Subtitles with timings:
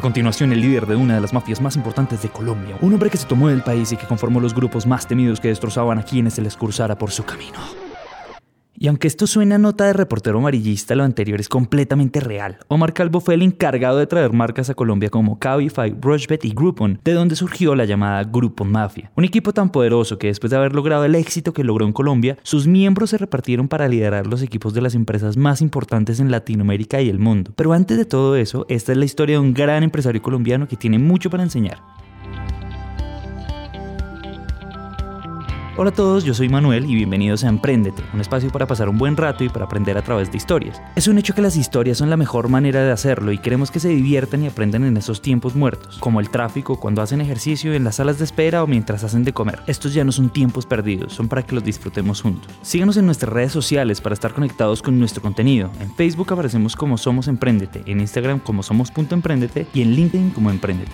[0.00, 3.10] A continuación, el líder de una de las mafias más importantes de Colombia, un hombre
[3.10, 6.02] que se tomó del país y que conformó los grupos más temidos que destrozaban a
[6.02, 7.58] quienes se les cruzara por su camino.
[8.82, 12.56] Y aunque esto suena a nota de reportero amarillista, lo anterior es completamente real.
[12.68, 16.98] Omar Calvo fue el encargado de traer marcas a Colombia como Cabify, Rushbet y Groupon,
[17.04, 19.12] de donde surgió la llamada Groupon Mafia.
[19.16, 22.38] Un equipo tan poderoso que después de haber logrado el éxito que logró en Colombia,
[22.42, 27.02] sus miembros se repartieron para liderar los equipos de las empresas más importantes en Latinoamérica
[27.02, 27.52] y el mundo.
[27.56, 30.76] Pero antes de todo eso, esta es la historia de un gran empresario colombiano que
[30.76, 31.82] tiene mucho para enseñar.
[35.80, 38.98] Hola a todos, yo soy Manuel y bienvenidos a Emprendete, un espacio para pasar un
[38.98, 40.82] buen rato y para aprender a través de historias.
[40.94, 43.80] Es un hecho que las historias son la mejor manera de hacerlo y queremos que
[43.80, 47.84] se diviertan y aprendan en esos tiempos muertos, como el tráfico, cuando hacen ejercicio, en
[47.84, 49.60] las salas de espera o mientras hacen de comer.
[49.66, 52.52] Estos ya no son tiempos perdidos, son para que los disfrutemos juntos.
[52.60, 55.70] Síganos en nuestras redes sociales para estar conectados con nuestro contenido.
[55.80, 60.92] En Facebook aparecemos como Somos Emprendete, en Instagram como Somos.emprendete y en LinkedIn como Emprendete.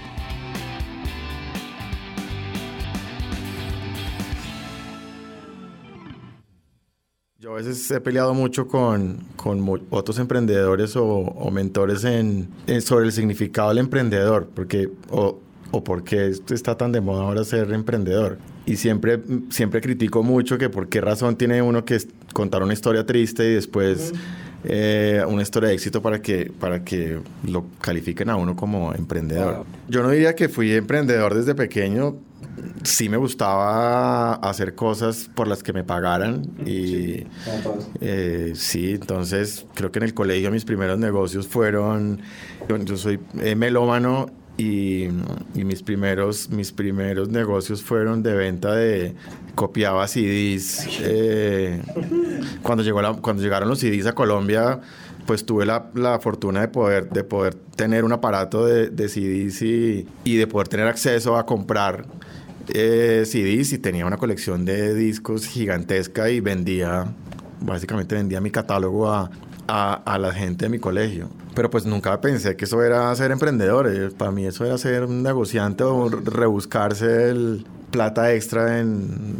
[7.57, 13.13] Veces he peleado mucho con, con otros emprendedores o, o mentores en, en, sobre el
[13.13, 15.41] significado del emprendedor, porque, o,
[15.71, 18.39] o por qué está tan de moda ahora ser emprendedor.
[18.67, 21.99] Y siempre, siempre critico mucho que por qué razón tiene uno que
[22.33, 24.13] contar una historia triste y después
[24.65, 29.65] eh, una historia de éxito para que, para que lo califiquen a uno como emprendedor.
[29.89, 32.17] Yo no diría que fui emprendedor desde pequeño,
[32.85, 37.27] sí me gustaba hacer cosas por las que me pagaran y
[38.01, 42.21] eh, sí, entonces creo que en el colegio mis primeros negocios fueron,
[42.69, 45.09] yo, soy eh, melómano y,
[45.55, 49.15] y, mis primeros mis primeros negocios fueron de venta de
[49.55, 51.83] copiaba CDs eh,
[52.63, 54.81] cuando llegó la, cuando llegaron los CDs a Colombia
[55.27, 59.61] pues tuve la, la, fortuna de poder de poder tener un aparato de, de CDs
[59.61, 62.07] y, y de poder tener acceso a comprar
[62.69, 67.07] eh, CDs y tenía una colección de discos gigantesca y vendía,
[67.61, 69.31] básicamente vendía mi catálogo a,
[69.69, 71.29] a, la gente de mi colegio.
[71.55, 73.89] Pero pues nunca pensé que eso era ser emprendedor.
[73.89, 79.37] Eh, para mí eso era ser un negociante o rebuscarse el plata extra en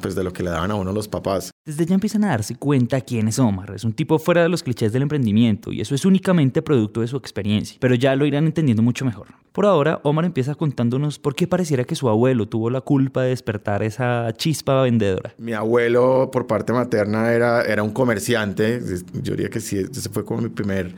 [0.00, 1.53] pues de lo que le daban a uno los papás.
[1.66, 3.72] Desde ya empiezan a darse cuenta quién es Omar.
[3.74, 7.06] Es un tipo fuera de los clichés del emprendimiento y eso es únicamente producto de
[7.06, 9.28] su experiencia, pero ya lo irán entendiendo mucho mejor.
[9.50, 13.30] Por ahora, Omar empieza contándonos por qué pareciera que su abuelo tuvo la culpa de
[13.30, 15.32] despertar esa chispa vendedora.
[15.38, 18.82] Mi abuelo, por parte materna, era, era un comerciante.
[19.22, 20.94] Yo diría que sí, ese fue como mi, primer,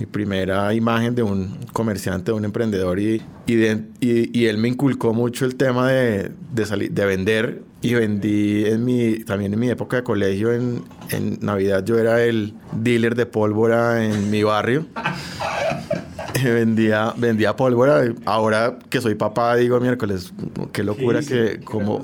[0.00, 2.98] mi primera imagen de un comerciante, de un emprendedor.
[2.98, 3.56] Y, y,
[4.00, 8.84] y él me inculcó mucho el tema de, de, salir, de vender y vendí en
[8.84, 13.26] mi, también en mi época de colegio, en, en Navidad yo era el dealer de
[13.26, 14.86] pólvora en mi barrio.
[16.42, 18.02] vendía, vendía pólvora.
[18.24, 20.32] Ahora que soy papá, digo miércoles,
[20.72, 21.34] qué locura, sí, sí.
[21.34, 22.02] que, como,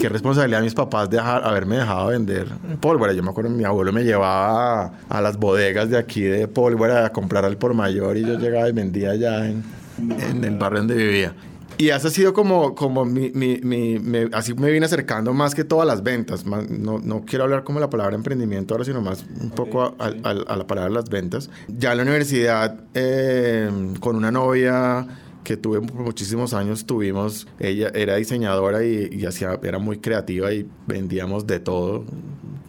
[0.00, 2.48] qué responsabilidad de mis papás dejar, haberme dejado vender
[2.80, 3.12] pólvora.
[3.12, 7.06] Yo me acuerdo, mi abuelo me llevaba a, a las bodegas de aquí de pólvora
[7.06, 9.62] a comprar al por mayor y yo llegaba y vendía allá en,
[9.98, 11.34] en el barrio donde vivía.
[11.82, 15.52] Y eso ha sido como, como mi, mi, mi, me, así me vine acercando más
[15.52, 16.46] que todas las ventas.
[16.46, 19.96] Más, no, no, quiero hablar como la palabra emprendimiento ahora, sino más un poco a,
[19.98, 21.50] a, a la palabra las ventas.
[21.66, 25.08] Ya en la universidad, eh, con una novia
[25.42, 30.52] que tuve por muchísimos años, tuvimos, ella era diseñadora y, y hacía, era muy creativa
[30.52, 32.04] y vendíamos de todo,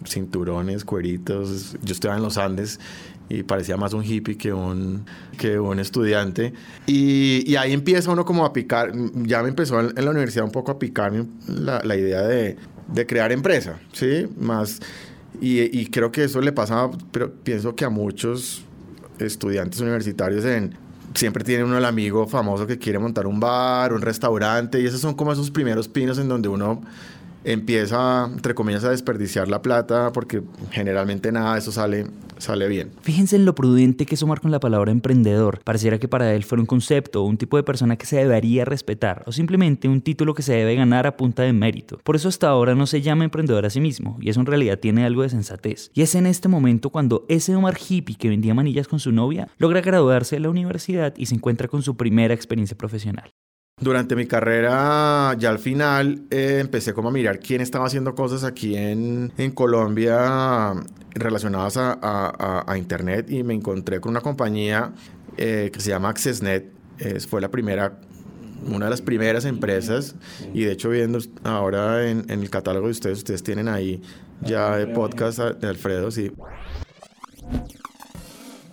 [0.08, 1.78] cinturones, cueritos.
[1.84, 2.80] Yo estaba en los Andes
[3.30, 5.06] y parecía más un hippie que un,
[5.38, 6.54] que un estudiante.
[6.86, 10.46] Y, y, ahí empieza uno como a picar, ya me empezó en, en la universidad
[10.46, 11.14] un poco a picar
[11.48, 12.58] la, la idea de,
[12.88, 14.28] de, crear empresa, ¿sí?
[14.38, 14.80] Más,
[15.42, 18.64] y, y, creo que eso le pasa, pero pienso que a muchos
[19.20, 20.76] estudiantes universitarios en,
[21.16, 25.02] siempre tiene uno el amigo famoso que quiere montar un bar, un restaurante, y esos
[25.02, 26.82] son como esos primeros pinos en donde uno
[27.44, 32.92] empieza, entre comillas, a desperdiciar la plata porque generalmente nada de eso sale, sale bien.
[33.02, 35.60] Fíjense en lo prudente que es Omar con la palabra emprendedor.
[35.64, 39.24] Pareciera que para él fuera un concepto un tipo de persona que se debería respetar
[39.26, 41.98] o simplemente un título que se debe ganar a punta de mérito.
[42.04, 44.80] Por eso hasta ahora no se llama emprendedor a sí mismo y eso en realidad
[44.80, 45.92] tiene algo de sensatez.
[45.94, 49.48] Y es en este momento cuando ese Omar hippie que vendía manillas con su novia
[49.58, 53.32] logra graduarse de la universidad y se encuentra con su primera experiencia profesional.
[53.82, 58.44] Durante mi carrera, ya al final, eh, empecé como a mirar quién estaba haciendo cosas
[58.44, 60.74] aquí en, Colombia
[61.16, 64.94] relacionadas a, Internet y me encontré con una compañía
[65.38, 66.72] eh, que se llama AccessNet.
[67.28, 68.00] Fue la primera,
[68.68, 70.16] una de las primeras empresas
[70.54, 74.02] y de hecho viendo ahora en, el catálogo de ustedes, ustedes tienen ahí
[74.42, 76.32] ya podcast de Alfredo, sí.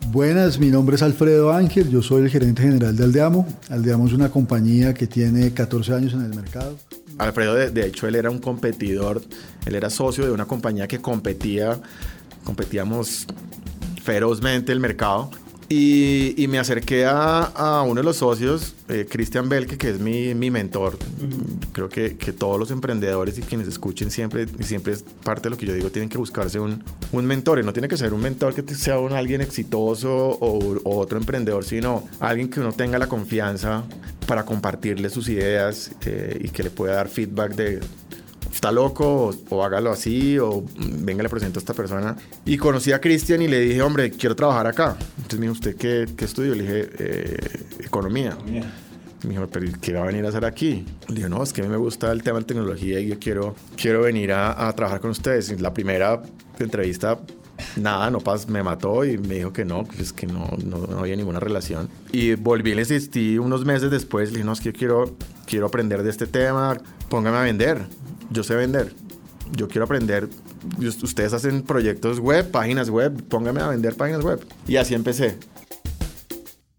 [0.08, 3.46] Buenas, mi nombre es Alfredo Ángel, yo soy el gerente general de Aldeamo.
[3.68, 6.76] Aldeamo es una compañía que tiene 14 años en el mercado.
[7.18, 9.22] Alfredo, de, hecho, él era un competidor,
[9.66, 11.80] él era socio de una compañía que competía,
[12.44, 13.26] competíamos
[14.02, 15.30] ferozmente el mercado
[15.72, 20.50] y, me acerqué a, uno de los socios, eh, Cristian Belke, que es mi, mi
[20.50, 20.98] mentor.
[21.72, 25.50] Creo que, que, todos los emprendedores y quienes escuchen siempre, y siempre es parte de
[25.50, 26.82] lo que yo digo, tienen que buscarse un,
[27.12, 27.60] un mentor.
[27.60, 31.64] Y no tiene que ser un mentor que sea un, alguien exitoso o, otro emprendedor,
[31.64, 33.84] sino alguien que uno tenga la confianza
[34.26, 37.80] para compartirle sus ideas eh, y que le pueda dar feedback de,
[38.52, 42.16] está loco o, hágalo así o venga le presento a esta persona.
[42.44, 44.96] Y conocí a Cristian y le dije, hombre, quiero trabajar acá.
[45.16, 46.54] Entonces me dijo, ¿usted qué, qué estudio?
[46.54, 48.36] Le dije, eh, economía.
[49.22, 50.84] Me dijo, pero ¿qué va a venir a hacer aquí?
[51.08, 53.18] Le dije, no, es que a mí me gusta el tema de tecnología y yo
[53.18, 55.60] quiero, quiero venir a, a trabajar con ustedes.
[55.60, 56.22] La primera
[56.58, 57.18] entrevista
[57.76, 61.16] nada, no pas, me mató y me dijo que no, pues que no, no, había
[61.16, 61.88] ninguna relación.
[62.12, 65.66] Y volví, le insistí unos meses después, le dije, no, es que yo quiero, quiero
[65.66, 66.76] aprender de este tema,
[67.08, 67.86] póngame a vender
[68.30, 68.94] yo sé vender,
[69.52, 70.28] yo quiero aprender,
[71.02, 74.40] ustedes hacen proyectos web, páginas web, póngame a vender páginas web.
[74.66, 75.38] Y así empecé.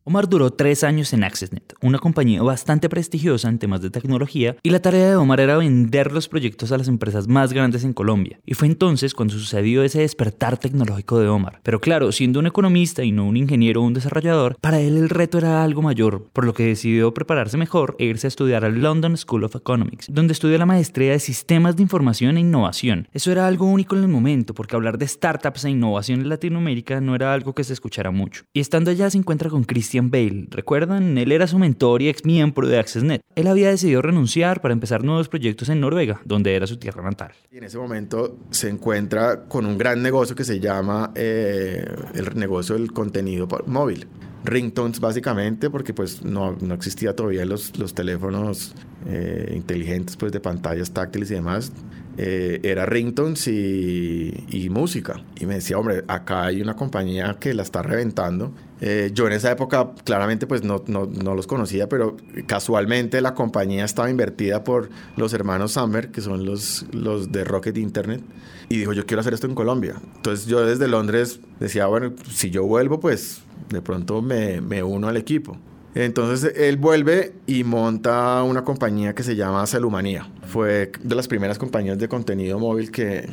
[0.03, 4.71] Omar duró tres años en AccessNet, una compañía bastante prestigiosa en temas de tecnología, y
[4.71, 8.39] la tarea de Omar era vender los proyectos a las empresas más grandes en Colombia.
[8.44, 11.59] Y fue entonces cuando sucedió ese despertar tecnológico de Omar.
[11.62, 15.07] Pero claro, siendo un economista y no un ingeniero o un desarrollador, para él el
[15.07, 18.81] reto era algo mayor, por lo que decidió prepararse mejor e irse a estudiar al
[18.81, 23.07] London School of Economics, donde estudió la maestría de sistemas de información e innovación.
[23.13, 27.01] Eso era algo único en el momento, porque hablar de startups e innovación en Latinoamérica
[27.01, 28.45] no era algo que se escuchara mucho.
[28.51, 30.47] Y estando allá se encuentra con Chris Christian Bale.
[30.49, 31.17] ¿Recuerdan?
[31.17, 33.21] Él era su mentor y ex miembro de AccessNet.
[33.35, 37.33] Él había decidido renunciar para empezar nuevos proyectos en Noruega, donde era su tierra natal.
[37.51, 41.83] Y en ese momento se encuentra con un gran negocio que se llama eh,
[42.13, 44.07] el negocio del contenido móvil
[44.43, 48.73] ringtones básicamente porque pues no, no existía todavía los, los teléfonos
[49.05, 51.71] eh, inteligentes pues de pantallas táctiles y demás
[52.18, 57.62] eh, era ringtones y, música y me decía hombre acá hay una compañía que la
[57.62, 58.54] está reventando
[58.84, 62.18] eh, yo en esa época claramente pues no, no, no, los conocía, pero
[62.48, 67.78] casualmente la compañía estaba invertida por los hermanos Summer, que son los, los de Rocket
[67.78, 68.24] Internet,
[68.69, 70.02] y dijo yo quiero hacer esto en Colombia.
[70.16, 75.10] Entonces yo desde Londres decía, bueno, si yo vuelvo pues de pronto me, me uno
[75.10, 75.60] al equipo.
[75.93, 80.29] Entonces él vuelve y monta una compañía que se llama Celumanía.
[80.47, 83.29] Fue de las primeras compañías de contenido móvil que,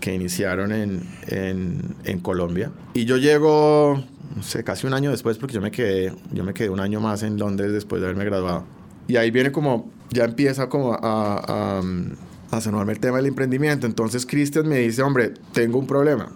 [0.00, 2.70] que, iniciaron en, en, Colombia.
[2.94, 4.02] Y yo llego
[4.40, 7.22] sé, casi un año después, porque yo me quedé, yo me quedé un año más
[7.22, 8.64] en Londres después de haberme graduado.
[9.08, 11.80] Y ahí viene como, ya empieza como a, a,
[12.50, 13.86] a el tema del emprendimiento.
[13.86, 16.30] Entonces Cristian me dice, hombre, tengo un problema.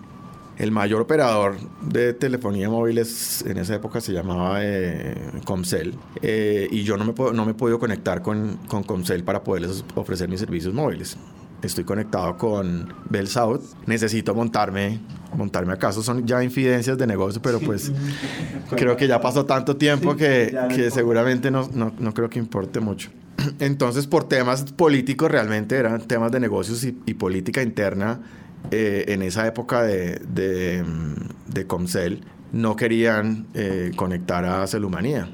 [0.59, 5.15] El mayor operador de telefonía móvil en esa época se llamaba eh,
[5.45, 5.95] Comcel.
[6.23, 9.45] Eh, y yo no me, puedo, no me he podido conectar con, con Comcel para
[9.45, 11.17] poderles ofrecer mis servicios móviles
[11.63, 15.01] estoy conectado con Bell South, necesito montarme,
[15.37, 17.93] montarme acaso son ya infidencias de negocio, pero pues
[18.71, 22.81] creo que ya pasó tanto tiempo que, que seguramente no, no, no, creo que importe
[22.81, 23.11] mucho.
[23.59, 28.21] Entonces, por temas políticos, realmente eran temas de negocios y, política interna
[28.71, 30.85] eh, en esa época de, de,
[31.47, 35.29] de Comcel, no querían eh, conectar a Celumanía,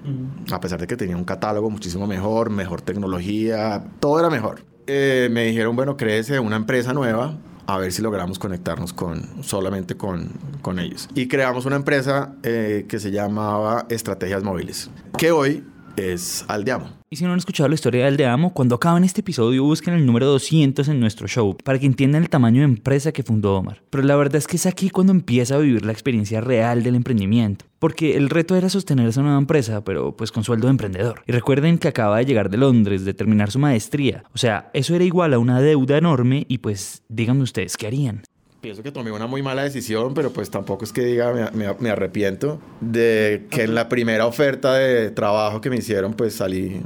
[0.50, 4.64] a pesar de que tenía un catálogo muchísimo mejor, mejor tecnología, todo era mejor.
[4.86, 9.96] Eh, me dijeron, bueno, créese una empresa nueva, a ver si logramos conectarnos con, solamente
[9.96, 10.30] con,
[10.62, 11.08] con ellos.
[11.14, 15.64] Y creamos una empresa eh, que se llamaba Estrategias Móviles, que hoy
[15.96, 17.02] es Aldeamo.
[17.10, 20.06] Y si no han escuchado la historia de Aldeamo, cuando acaban este episodio busquen el
[20.06, 23.82] número 200 en nuestro show para que entiendan el tamaño de empresa que fundó Omar.
[23.90, 26.94] Pero la verdad es que es aquí cuando empieza a vivir la experiencia real del
[26.94, 27.66] emprendimiento.
[27.78, 31.22] Porque el reto era sostener esa nueva empresa, pero pues con sueldo de emprendedor.
[31.26, 34.24] Y recuerden que acaba de llegar de Londres, de terminar su maestría.
[34.32, 38.22] O sea, eso era igual a una deuda enorme y pues díganme ustedes, ¿qué harían?
[38.62, 41.90] Pienso que tomé una muy mala decisión, pero pues tampoco es que diga me, me,
[41.90, 46.80] arrepiento de que en la primera oferta de trabajo que me hicieron, pues salí,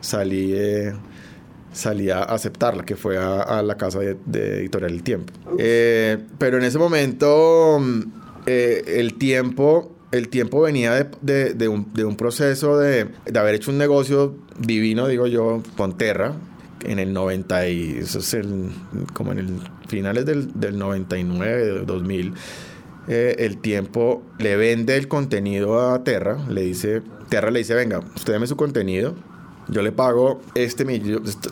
[0.00, 0.92] salí, eh,
[1.72, 5.32] salí a aceptarla, que fue a, la casa de, editorial El Tiempo.
[5.58, 7.80] Eh, pero en ese momento
[8.46, 9.94] eh, el tiempo...
[10.10, 14.38] El tiempo venía de, de, un, de un, proceso de, de haber hecho un negocio
[14.58, 16.32] divino, digo yo, con Terra,
[16.84, 18.70] en el 90 y eso es el,
[19.12, 22.34] como en el finales del, del 99, 2000,
[23.08, 28.00] eh, el tiempo le vende el contenido a Terra, le dice, Terra le dice, venga,
[28.14, 29.14] usted deme su contenido,
[29.68, 30.84] yo le pago este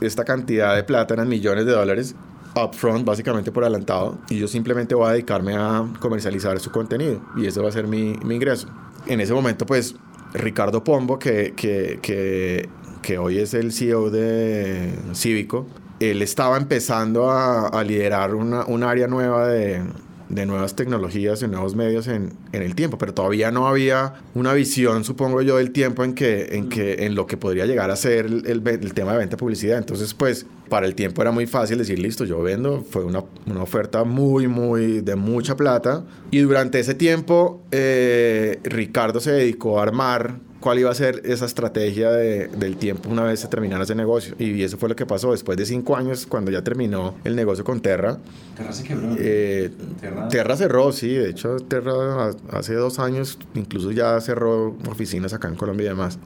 [0.02, 2.14] esta cantidad de plata, eran millones de dólares,
[2.54, 7.46] upfront, básicamente por adelantado, y yo simplemente voy a dedicarme a comercializar su contenido, y
[7.46, 8.68] ese va a ser mi, mi ingreso.
[9.06, 9.94] en ese momento, pues,
[10.34, 12.68] Ricardo Pombo, que, que, que,
[13.06, 15.64] que hoy es el CEO de Cívico,
[16.00, 19.80] él estaba empezando a, a liderar una, un área nueva de,
[20.28, 24.54] de nuevas tecnologías y nuevos medios en, en, el tiempo, pero todavía no había una
[24.54, 27.96] visión, supongo yo, del tiempo en que en, que, en lo que podría llegar a
[27.96, 29.78] ser el, el, el tema de venta publicidad.
[29.78, 32.84] Entonces, pues, para el tiempo era muy fácil decir, listo, yo vendo.
[32.90, 36.04] Fue una, una oferta muy, muy, de mucha plata.
[36.32, 41.46] Y durante ese tiempo, eh, Ricardo se dedicó a armar cuál iba a ser esa
[41.46, 44.34] estrategia de, del tiempo una vez se terminara ese negocio.
[44.38, 47.64] Y eso fue lo que pasó después de cinco años, cuando ya terminó el negocio
[47.64, 48.18] con Terra.
[48.56, 49.14] Terra se quebró.
[49.18, 49.70] Eh,
[50.00, 50.28] Terra...
[50.28, 50.56] Terra...
[50.56, 51.14] cerró, sí.
[51.14, 56.18] De hecho, Terra hace dos años incluso ya cerró oficinas acá en Colombia y demás.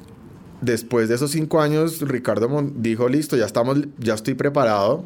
[0.61, 5.05] Después de esos cinco años, Ricardo dijo, listo, ya, estamos, ya estoy preparado.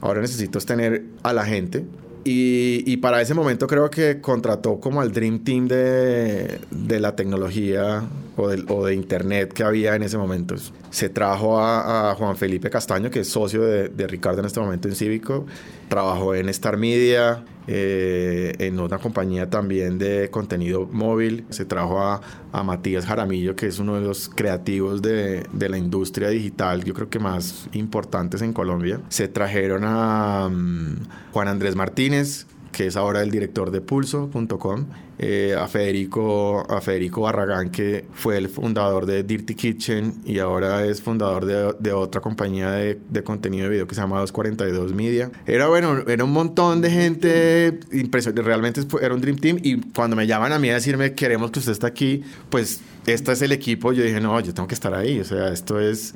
[0.00, 1.84] Ahora necesito tener a la gente.
[2.26, 8.02] Y, para ese momento creo que contrató como al Dream Team de, de la tecnología
[8.36, 8.48] o
[8.86, 10.54] de, Internet que había en ese momento.
[10.90, 14.58] Se trajo a, a Juan Felipe Castaño, que es socio de, de, Ricardo en este
[14.58, 15.44] momento en Cívico.
[15.88, 21.44] Trabajó en Star Media, eh, en otra compañía también de contenido móvil.
[21.50, 22.20] Se trajo a,
[22.52, 26.94] a, Matías Jaramillo, que es uno de los creativos de, de, la industria digital, yo
[26.94, 29.00] creo que más importantes en Colombia.
[29.08, 30.96] Se trajeron a um,
[31.32, 34.86] Juan Andrés Martínez, que es ahora el director de pulso.com,
[35.18, 40.84] eh, a, Federico, a Federico Barragán, que fue el fundador de Dirty Kitchen y ahora
[40.84, 45.30] es fundador de, otra compañía de, contenido de video que se llama 242 Media.
[45.46, 50.16] Era bueno, era un montón de gente impresionante, realmente era un Dream Team y cuando
[50.16, 53.52] me llaman a mí a decirme queremos que usted esté aquí, pues este es el
[53.52, 56.14] equipo, yo dije, no, yo tengo que estar ahí, o sea, esto es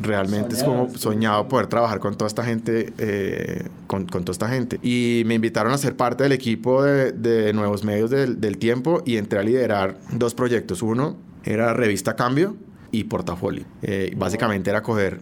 [0.00, 0.84] realmente soñado.
[0.84, 4.78] es como soñado poder trabajar con toda esta gente, eh, con, con, toda esta gente.
[4.82, 9.02] Y me invitaron a ser parte del equipo de, de nuevos medios del, del, tiempo
[9.04, 10.82] y entré a liderar dos proyectos.
[10.82, 12.56] Uno era Revista Cambio
[12.90, 13.64] y Portafolio.
[13.82, 15.20] Eh, básicamente era coger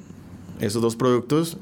[0.60, 1.58] esos dos productos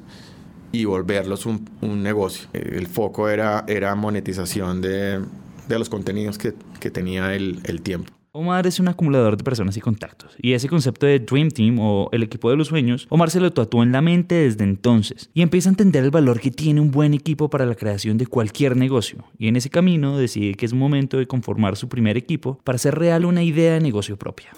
[0.72, 2.48] y volverlos un, un negocio.
[2.52, 5.20] El foco era, era monetización de,
[5.68, 8.12] de los contenidos que, que tenía el, el tiempo.
[8.32, 12.08] Omar es un acumulador de personas y contactos, y ese concepto de Dream Team o
[12.12, 15.42] el equipo de los sueños, Omar se lo tatuó en la mente desde entonces, y
[15.42, 18.76] empieza a entender el valor que tiene un buen equipo para la creación de cualquier
[18.76, 22.76] negocio, y en ese camino decide que es momento de conformar su primer equipo para
[22.76, 24.50] hacer real una idea de negocio propia.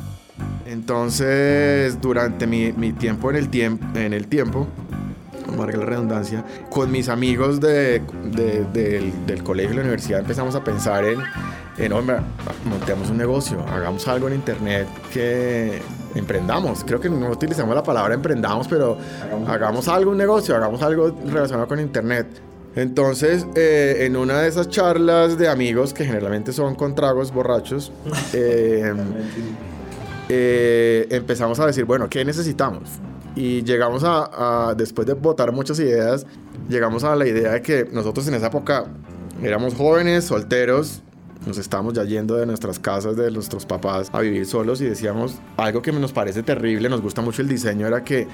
[0.67, 4.69] Entonces, durante mi, mi tiempo en el, tiemp en el tiempo,
[5.57, 8.03] marca la redundancia, con mis amigos de,
[8.35, 11.21] de, de, del colegio y la universidad empezamos a pensar en,
[11.79, 12.17] en, hombre,
[12.65, 15.81] montemos un negocio, hagamos algo en internet que
[16.15, 16.85] emprendamos.
[16.85, 21.17] Creo que no utilizamos la palabra emprendamos, pero hagamos, hagamos algo, un negocio, hagamos algo
[21.25, 22.27] relacionado con internet.
[22.75, 27.93] Entonces, eh, en una de esas charlas de amigos, que generalmente son con tragos borrachos,
[28.33, 28.95] eh,
[30.29, 32.89] eh, empezamos a decir, bueno, ¿qué necesitamos?
[33.35, 36.27] Y llegamos a, a, después de votar muchas ideas,
[36.69, 38.85] llegamos a la idea de que nosotros en esa época
[39.43, 41.03] éramos jóvenes, solteros,
[41.47, 45.39] nos estábamos ya yendo de nuestras casas, de nuestros papás, a vivir solos y decíamos,
[45.57, 48.29] algo que nos parece terrible, nos gusta mucho el diseño, era que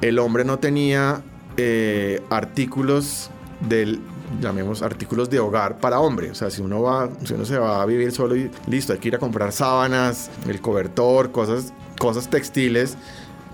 [0.00, 1.22] el hombre no tenía
[1.56, 3.30] eh, artículos
[3.68, 4.00] del
[4.40, 6.30] llamemos artículos de hogar para hombre.
[6.30, 9.00] O sea, si uno va, si uno se va a vivir solo y listo, hay
[9.00, 12.96] que ir a comprar sábanas, el cobertor, cosas, cosas textiles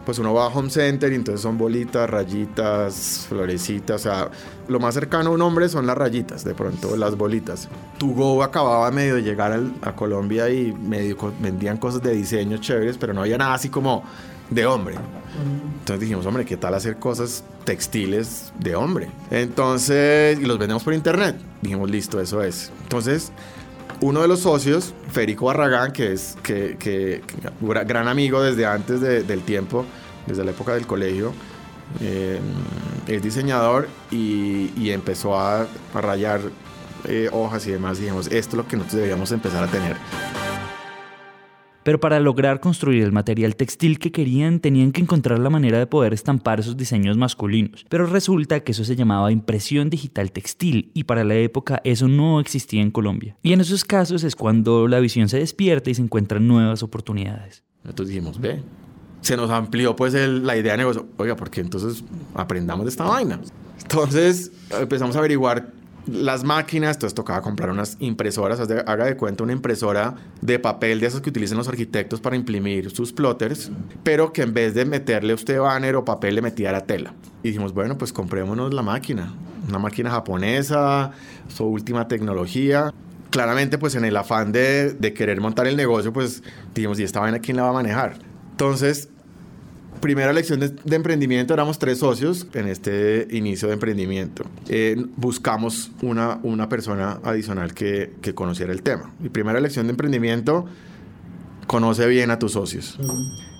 [0.07, 4.31] pues uno va a Home Center y entonces son bolitas, rayitas, florecitas, o sea,
[4.69, 7.69] lo más cercano a un hombre son las rayitas, de pronto las bolitas.
[7.99, 13.13] Tugo acababa medio de llegar a Colombia y medio vendían cosas de diseño chéveres, pero
[13.13, 14.05] no había nada así como
[14.49, 14.95] de hombre.
[15.81, 19.11] Entonces dijimos, hombre, ¿qué tal hacer cosas textiles de hombre?
[19.33, 21.37] Entonces, y los vendemos por internet.
[21.63, 22.71] Dijimos, listo, eso es.
[22.85, 23.33] Entonces,
[24.01, 27.23] uno de los socios, Federico Barragán, que es que, que,
[27.61, 29.85] gran amigo desde antes de, del tiempo,
[30.27, 31.33] desde la época del colegio,
[32.01, 32.41] eh,
[33.07, 36.41] es diseñador y, y empezó a, a rayar
[37.05, 37.99] eh, hojas y demás.
[37.99, 39.97] Y dijimos, esto es lo que nosotros deberíamos empezar a tener.
[41.87, 45.87] Pero para lograr construir el material textil que querían tenían que encontrar la manera de
[45.87, 47.87] poder estampar esos diseños masculinos.
[47.89, 52.41] Pero resulta que eso se llamaba impresión digital textil y para la época eso no
[52.41, 53.37] existía en Colombia.
[53.41, 57.63] Y en esos casos es cuando la visión se despierta y se encuentran nuevas oportunidades.
[57.85, 58.63] Nosotros dijimos, ve,
[59.21, 61.07] se nos amplió pues la idea de negocio.
[61.19, 62.03] Oiga, porque entonces
[62.35, 63.39] aprendamos de esta vaina.
[63.81, 65.71] Entonces empezamos a averiguar
[66.07, 71.07] las máquinas, entonces tocaba comprar unas impresoras, haga de cuenta una impresora de papel de
[71.07, 73.71] esas que utilizan los arquitectos para imprimir sus plotters,
[74.03, 77.15] pero que en vez de meterle usted banner o papel le metiera tela.
[77.43, 79.35] Y dijimos, bueno, pues comprémonos la máquina,
[79.69, 81.13] una máquina japonesa,
[81.49, 82.93] su última tecnología.
[83.31, 86.43] claramente pues en el afán de, de querer montar el negocio, pues
[86.75, 88.19] dijimos, ¿y esta vaina quién la va a manejar?
[88.53, 89.11] Entonces,
[90.01, 94.45] primera lección de, emprendimiento, éramos tres socios en este inicio de emprendimiento.
[94.69, 99.13] Eh, buscamos una, una persona adicional que, que, conociera el tema.
[99.19, 100.67] Mi primera lección de emprendimiento,
[101.67, 102.99] conoce bien a tus socios.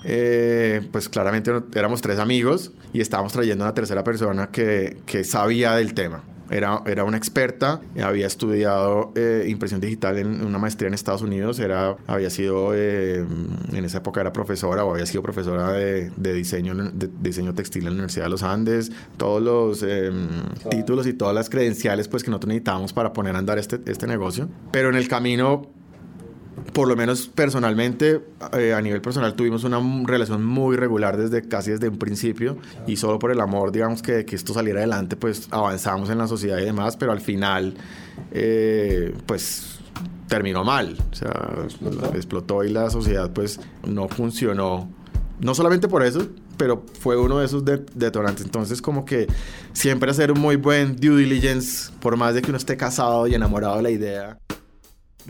[0.03, 5.23] Eh, pues claramente éramos tres amigos y estábamos trayendo a una tercera persona que, que
[5.23, 6.23] sabía del tema.
[6.49, 11.59] Era, era una experta, había estudiado eh, impresión digital en una maestría en Estados Unidos,
[11.59, 13.25] era, había sido, eh,
[13.73, 17.89] en esa época era profesora o había sido profesora de, diseño, de diseño textil en
[17.89, 20.27] la Universidad de los Andes, todos los em,
[20.69, 24.07] títulos y todas las credenciales pues, que nosotros necesitábamos para poner a andar este, este
[24.07, 24.49] negocio.
[24.71, 25.76] Pero en el camino
[26.73, 28.21] por lo menos personalmente,
[28.57, 32.97] eh, a nivel personal, tuvimos una relación muy regular desde casi desde un principio y
[32.97, 36.57] solo por el amor, digamos, que, que esto saliera adelante, pues avanzamos en la sociedad
[36.59, 37.75] y demás, pero al final,
[38.31, 39.79] eh, pues
[40.27, 42.15] terminó mal, o sea, explotó.
[42.15, 44.89] explotó y la sociedad pues no funcionó,
[45.39, 48.43] no solamente por eso, pero fue uno de esos detonantes.
[48.43, 49.27] Entonces, como que
[49.73, 53.35] siempre hacer un muy buen due diligence, por más de que uno esté casado y
[53.35, 54.39] enamorado de la idea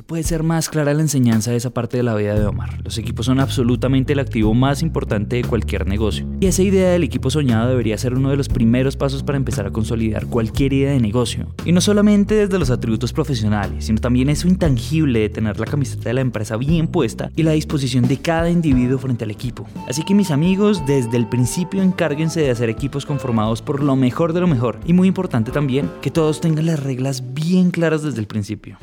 [0.04, 2.82] puede ser más clara la enseñanza de esa parte de la vida de Omar.
[2.84, 6.28] Los equipos son absolutamente el activo más importante de cualquier negocio.
[6.40, 9.66] Y esa idea del equipo soñado debería ser uno de los primeros pasos para empezar
[9.66, 11.48] a consolidar cualquier idea de negocio.
[11.66, 16.10] Y no solamente desde los atributos profesionales, sino también eso intangible de tener la camiseta
[16.10, 19.68] de la empresa bien puesta y la disposición de cada individuo frente al equipo.
[19.88, 24.34] Así que mis amigos, desde el principio encárguense de hacer equipos conformados por lo mejor
[24.34, 24.80] de lo mejor.
[24.86, 28.78] Y muy importante también, que todos tengan las reglas bien claras desde el principio.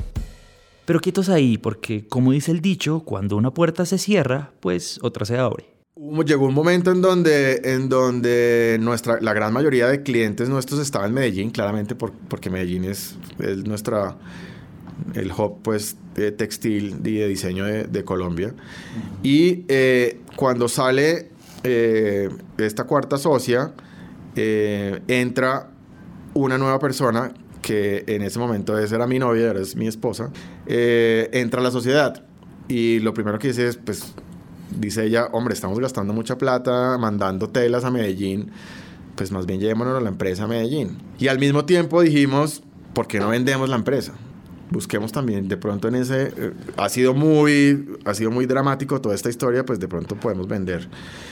[0.85, 5.25] Pero quietos ahí, porque como dice el dicho, cuando una puerta se cierra, pues otra
[5.25, 5.65] se abre.
[6.25, 11.05] Llegó un momento en donde, en donde nuestra, la gran mayoría de clientes nuestros estaba
[11.05, 14.17] en Medellín, claramente porque Medellín es, es nuestra,
[15.13, 18.53] el hub pues, de textil y de diseño de, Colombia.
[19.23, 21.29] Y eh, cuando sale
[21.63, 23.73] eh, esta cuarta socia,
[24.35, 25.71] eh, entra
[26.33, 27.33] una nueva persona
[27.65, 30.29] que en ese momento esa era mi novia, ahora es mi esposa,
[30.67, 32.23] eh, entra a la sociedad.
[32.67, 34.13] Y lo primero que dice es, pues,
[34.69, 38.51] dice ella, hombre, estamos gastando mucha plata mandando telas a Medellín,
[39.15, 40.99] pues más bien llevémonos a la empresa a Medellín.
[41.17, 42.61] Y al mismo tiempo dijimos,
[42.93, 44.13] ¿por qué no vendemos la empresa?
[44.71, 49.13] busquemos también de pronto en ese eh, ha sido muy ha sido muy dramático toda
[49.13, 50.89] esta historia pues de pronto podemos vender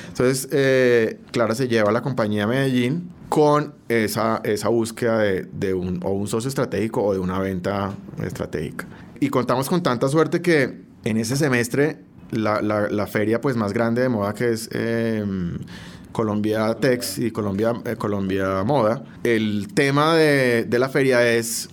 [0.07, 5.73] entonces eh, Clara se lleva a la compañía Medellín con esa, esa búsqueda de, de
[5.73, 7.91] un, o un socio estratégico o de una venta
[8.23, 8.85] estratégica
[9.19, 11.97] y contamos con tanta suerte que en ese semestre
[12.29, 15.57] la, la, feria pues más grande de moda que es em,
[16.11, 19.03] Colombia Tex y Colombia, eh, Colombia Moda.
[19.23, 21.69] El tema de, de la feria es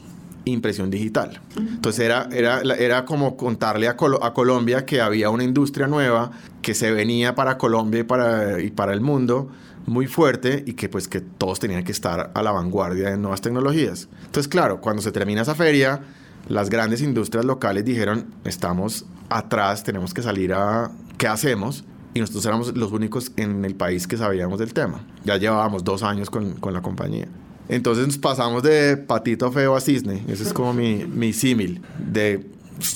[0.46, 1.42] impresión digital.
[1.58, 6.30] Entonces era, era, era como contarle a, a, Colombia que había una industria nueva
[6.62, 9.50] que se venía para Colombia y para, y para el mundo
[9.86, 13.40] muy fuerte y que pues que todos tenían que estar a la vanguardia de nuevas
[13.40, 14.08] tecnologías.
[14.24, 16.02] Entonces claro, cuando se termina esa feria,
[16.48, 20.90] las grandes industrias locales dijeron, estamos atrás, tenemos que salir a...
[21.18, 21.84] ¿Qué hacemos?
[22.14, 25.06] Y nosotros éramos los únicos en el país que sabíamos del tema.
[25.24, 27.28] Ya llevábamos dos años con, con la compañía.
[27.68, 30.24] Entonces nos pasamos de patito feo a cisne.
[30.28, 31.82] Ese es como mi, mi símil.
[31.98, 32.44] De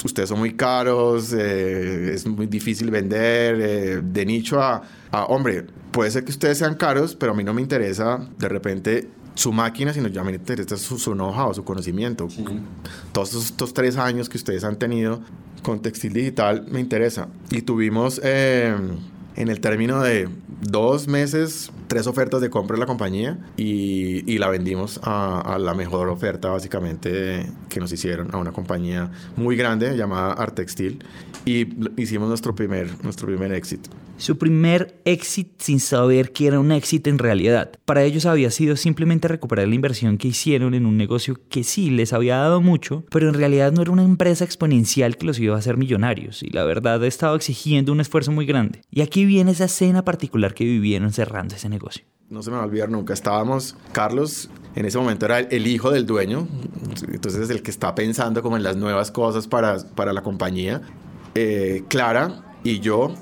[0.04, 4.82] ustedes son muy caros, eh, es muy difícil vender, eh, de nicho a,
[5.14, 8.48] a, hombre, puede ser que ustedes sean caros, pero a mí no me interesa de
[8.48, 12.26] repente su máquina, sino ya me interesa su, su know-how, su conocimiento.
[13.12, 15.20] Todos estos, tres años que ustedes han tenido
[15.62, 17.28] con textil digital me interesa.
[17.50, 18.76] Y tuvimos eh,
[19.36, 20.28] en el término de
[20.60, 26.08] dos meses, tres ofertas de compra en la compañía y, la vendimos a, la mejor
[26.08, 31.04] oferta básicamente que nos hicieron a una compañía muy grande llamada Artextil
[31.44, 31.68] y
[32.00, 33.90] hicimos nuestro primer, nuestro primer éxito.
[34.16, 37.72] Su primer éxito sin saber que era un éxito en realidad.
[37.84, 41.90] Para ellos había sido simplemente recuperar la inversión que hicieron en un negocio que sí
[41.90, 45.56] les había dado mucho, pero en realidad no era una empresa exponencial que los iba
[45.56, 48.82] a hacer millonarios y la verdad estaba exigiendo un esfuerzo muy grande.
[48.90, 51.73] Y aquí viene esa escena particular que vivieron cerrando ese negocio.
[52.30, 53.12] No se me va a olvidar nunca.
[53.12, 56.48] Estábamos, Carlos, en ese momento era el hijo del dueño,
[57.12, 60.82] entonces es el que está pensando como en las nuevas cosas para, para la compañía.
[61.34, 63.14] Eh, Clara y yo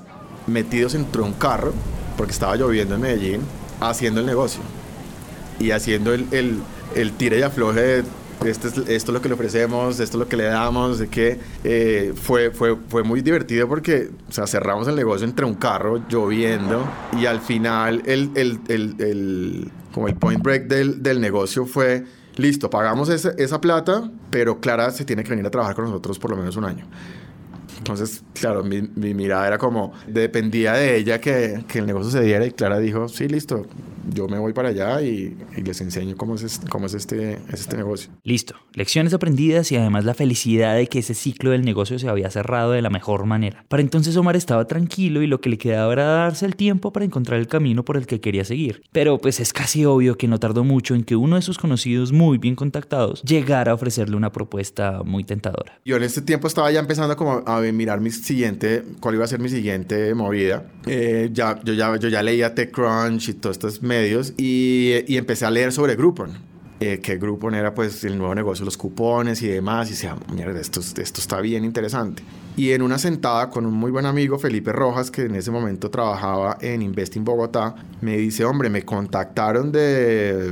[0.47, 1.73] metidos dentro de un carro,
[2.17, 3.41] porque estaba lloviendo en Medellín,
[3.79, 4.61] haciendo el negocio
[5.59, 6.59] y haciendo el, el,
[6.95, 8.03] el tire y afloje de
[8.45, 11.07] esto es, esto es lo que le ofrecemos, esto es lo que le damos, de
[11.07, 15.55] que eh, fue, fue, fue muy divertido porque o sea, cerramos el negocio entre un
[15.55, 16.85] carro lloviendo
[17.19, 22.03] y al final el, el, el, el como el point break del, del negocio fue
[22.35, 26.31] listo, pagamos esa plata, pero Clara se tiene que venir a trabajar con nosotros por
[26.31, 26.85] lo menos un año.
[27.83, 28.81] Entonces, claro, mi,
[29.13, 33.09] mirada era como, dependía de ella que, que, el negocio se diera y Clara dijo,
[33.09, 33.67] sí, listo,
[34.09, 38.09] yo me voy para allá y, les enseño cómo es, cómo es, este, este negocio.
[38.23, 42.29] Listo, lecciones aprendidas y además la felicidad de que ese ciclo del negocio se había
[42.29, 43.65] cerrado de la mejor manera.
[43.67, 47.05] Para entonces Omar estaba tranquilo y lo que le quedaba era darse el tiempo para
[47.05, 48.83] encontrar el camino por el que quería seguir.
[48.93, 52.13] Pero pues es casi obvio que no tardó mucho en que uno de sus conocidos
[52.13, 55.79] muy bien contactados llegara a ofrecerle una propuesta muy tentadora.
[55.83, 59.27] Yo en este tiempo estaba ya empezando como a mirar mi siguiente, cuál iba a
[59.27, 60.65] ser mi siguiente movida.
[60.85, 65.45] Eh, ya, yo, ya, yo ya leía TechCrunch y todos estos medios y, y empecé
[65.45, 66.53] a leer sobre Groupon.
[66.79, 70.59] Eh, que Groupon era pues el nuevo negocio, los cupones y demás, y decía, mierda,
[70.59, 72.23] esto, esto está bien interesante.
[72.55, 75.89] Y en una sentada con un muy buen amigo, Felipe Rojas, que en ese momento
[75.89, 80.51] trabajaba en Investing Bogotá, me dice, hombre, me contactaron de,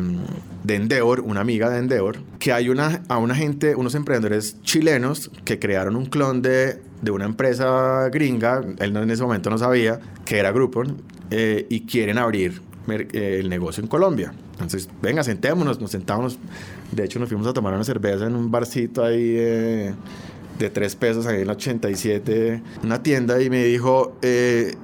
[0.63, 5.29] de Endeavor, una amiga de Endeavor, que hay una, a una gente, unos emprendedores chilenos
[5.45, 9.99] que crearon un clon de, de una empresa gringa, él en ese momento no sabía,
[10.25, 14.33] que era Groupon, eh, y quieren abrir eh, el negocio en Colombia.
[14.53, 16.39] Entonces, venga, sentémonos, nos sentamos.
[16.91, 19.93] De hecho, nos fuimos a tomar una cerveza en un barcito ahí
[20.65, 24.76] de tres pesos, ahí en la 87, una tienda, y me dijo, eh,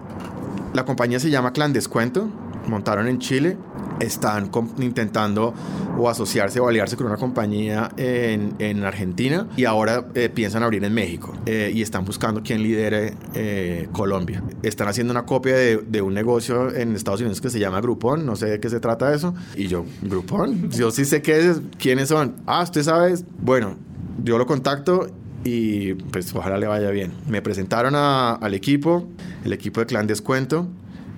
[0.74, 2.30] la compañía se llama Clan Descuento,
[2.68, 3.58] montaron en Chile
[4.00, 5.54] están intentando
[5.98, 10.84] o asociarse o aliarse con una compañía en, en Argentina y ahora eh, piensan abrir
[10.84, 14.44] en México eh, y están buscando quién lidere eh, Colombia.
[14.62, 18.26] Están haciendo una copia de, de, un negocio en Estados Unidos que se llama Groupon,
[18.26, 19.34] no sé de qué se trata eso.
[19.56, 22.36] Y yo, Groupon, yo sí sé qué es, quiénes son.
[22.46, 23.78] Ah, usted sabe, bueno,
[24.24, 25.08] yo lo contacto
[25.44, 27.12] y pues ojalá le vaya bien.
[27.28, 29.08] Me presentaron a, al equipo,
[29.46, 30.68] el equipo de Clan Descuento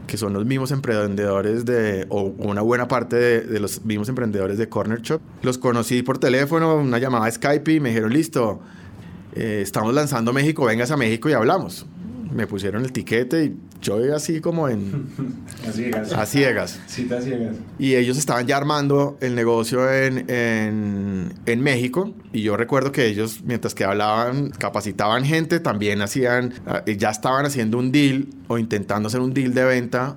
[0.08, 4.68] que son los mismos emprendedores de, o una buena parte de, los mismos emprendedores de
[4.68, 5.22] Corner Shop.
[5.44, 8.60] Los conocí por teléfono, una llamada Skype y me dijeron, listo,
[9.36, 11.86] eh, estamos lanzando México, vengas a México y hablamos
[12.32, 15.08] me pusieron el tiquete y yo así como en...
[15.68, 16.14] a ciegas.
[16.14, 16.80] A ciegas.
[16.88, 17.56] Cita ciegas.
[17.78, 23.06] Y ellos estaban ya armando el negocio en, en, en, México y yo recuerdo que
[23.06, 28.58] ellos, mientras que hablaban, capacitaban gente, también hacían, ah, ya estaban haciendo un deal o
[28.58, 30.16] intentando hacer un deal de venta,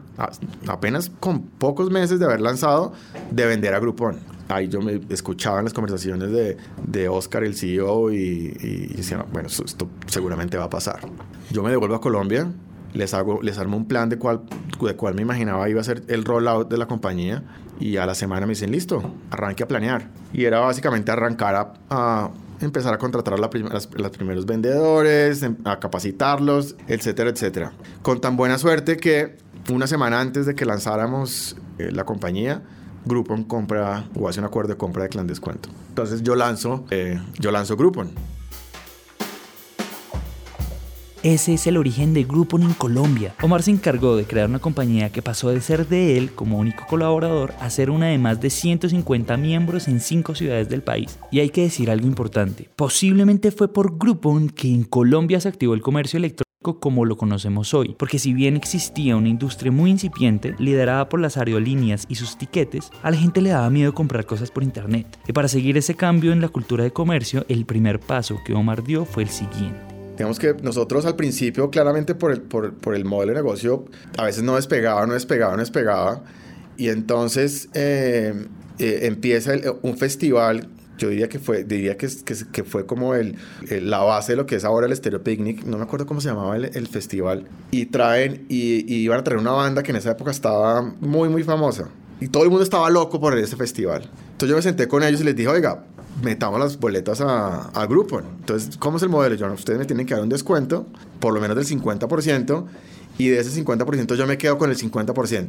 [0.66, 2.92] apenas con pocos meses de haber lanzado,
[3.30, 7.56] de vender a Groupon ahí yo me escuchaba en las conversaciones de, de Oscar, el
[7.56, 11.00] CEO, y, y, decía, bueno, esto, seguramente va a pasar.
[11.50, 12.50] Yo me devuelvo a Colombia,
[12.94, 14.42] les, hago, les armo un plan de cuál,
[14.80, 17.42] de cuál me imaginaba iba a ser el rollout de la compañía,
[17.82, 20.08] y a la semana me dicen, listo, arranque a planear.
[20.32, 26.76] Y era básicamente arrancar a, empezar a contratar a los primeros vendedores, em, a capacitarlos,
[26.86, 27.72] etcétera, etcétera.
[28.02, 29.36] Con tan buena suerte que
[29.70, 32.62] una semana antes de que lanzáramos eh, la compañía,
[33.04, 35.68] Groupon compra o hace un acuerdo de compra de clan descuento.
[35.88, 38.12] Entonces yo lanzo, eh, yo lanzo Groupon.
[41.22, 43.32] Ese es el origen de Groupon en Colombia.
[43.42, 46.84] Omar se encargó de crear una compañía que pasó de ser de él como único
[46.88, 51.20] colaborador a ser una de más de 150 miembros en 5 ciudades del país.
[51.30, 52.68] Y hay que decir algo importante.
[52.74, 57.72] Posiblemente fue por Groupon que en Colombia se activó el comercio electrónico como lo conocemos
[57.72, 62.36] hoy, porque si bien existía una industria muy incipiente, liderada por las aerolíneas y sus
[62.36, 65.18] tiquetes, a la gente le daba miedo comprar cosas por internet.
[65.28, 68.82] Y para seguir ese cambio en la cultura de comercio, el primer paso que Omar
[68.82, 69.91] dio fue el siguiente.
[70.22, 74.26] Digamos que nosotros al principio, claramente por el, por, por el modelo de negocio, a
[74.26, 76.22] veces no despegaba, no despegaba, no despegaba.
[76.76, 78.32] Y entonces eh,
[78.78, 83.36] eh, empieza un festival yo diría que fue, diría que, que, que fue como el,
[83.68, 86.28] la base de lo que es ahora el Stereo Picnic, no me acuerdo cómo se
[86.28, 89.96] llamaba el, el festival, y traen, y, y, iban a traer una banda que en
[89.96, 91.88] esa época estaba muy, muy famosa,
[92.20, 94.08] y todo el mundo estaba loco por ese festival.
[94.32, 95.86] Entonces yo me senté con ellos y les dije, oiga,
[96.22, 98.24] metamos las boletas a, a Groupon.
[98.40, 99.34] Entonces, ¿cómo es el modelo?
[99.34, 100.86] Yo, ustedes me tienen que dar un descuento,
[101.20, 102.66] por lo menos del 50%,
[103.18, 105.48] y de ese 50% yo me quedo con el 50%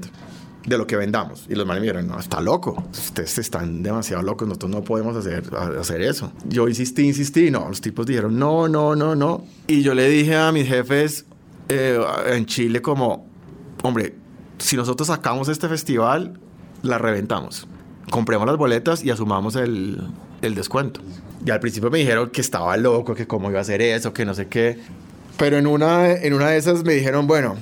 [0.65, 1.45] de lo que vendamos.
[1.49, 2.83] Y los manes me dijeron, no, está loco.
[2.91, 6.31] Ustedes están demasiado locos, nosotros no podemos hacer, hacer eso.
[6.45, 9.43] Yo insistí, insistí, no, los tipos dijeron, no, no, no, no.
[9.67, 11.25] Y yo le dije a mis jefes
[11.69, 13.27] eh, en Chile como,
[13.83, 14.15] hombre,
[14.57, 16.39] si nosotros sacamos este festival,
[16.81, 17.67] la reventamos.
[18.09, 20.01] Compremos las boletas y asumamos el,
[20.47, 21.01] el descuento.
[21.45, 24.25] Y al principio me dijeron que estaba loco, que cómo iba a hacer eso, que
[24.25, 24.79] no sé qué.
[25.37, 27.55] Pero en una, en una de esas me dijeron, bueno,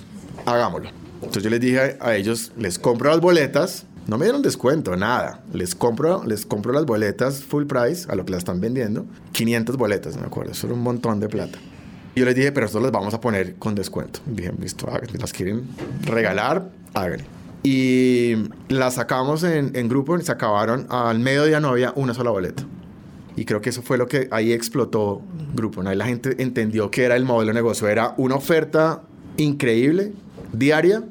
[0.45, 0.89] hagámoslo.
[1.15, 5.41] Entonces yo les dije a ellos, les compro las boletas, no me dieron descuento, nada.
[5.53, 9.05] Les compro, les compro las boletas full price a lo que las están vendiendo.
[9.31, 10.51] 500 boletas, me acuerdo.
[10.51, 11.59] Eso era un montón de plata.
[12.15, 14.19] Yo les dije, pero esto las vamos a poner con descuento.
[14.25, 15.67] dije, listo, las quieren
[16.03, 17.40] regalar, háganlo.
[17.63, 18.35] Y
[18.69, 20.87] la sacamos en, en grupo y se acabaron.
[20.89, 22.63] Al mediodía no había una sola boleta.
[23.35, 25.21] Y creo que eso fue lo que ahí explotó
[25.53, 25.81] Grupo.
[25.81, 27.87] Ahí la gente entendió que era el modelo de negocio.
[27.87, 29.03] Era una oferta
[29.37, 30.13] increíble,
[30.53, 31.03] diaria,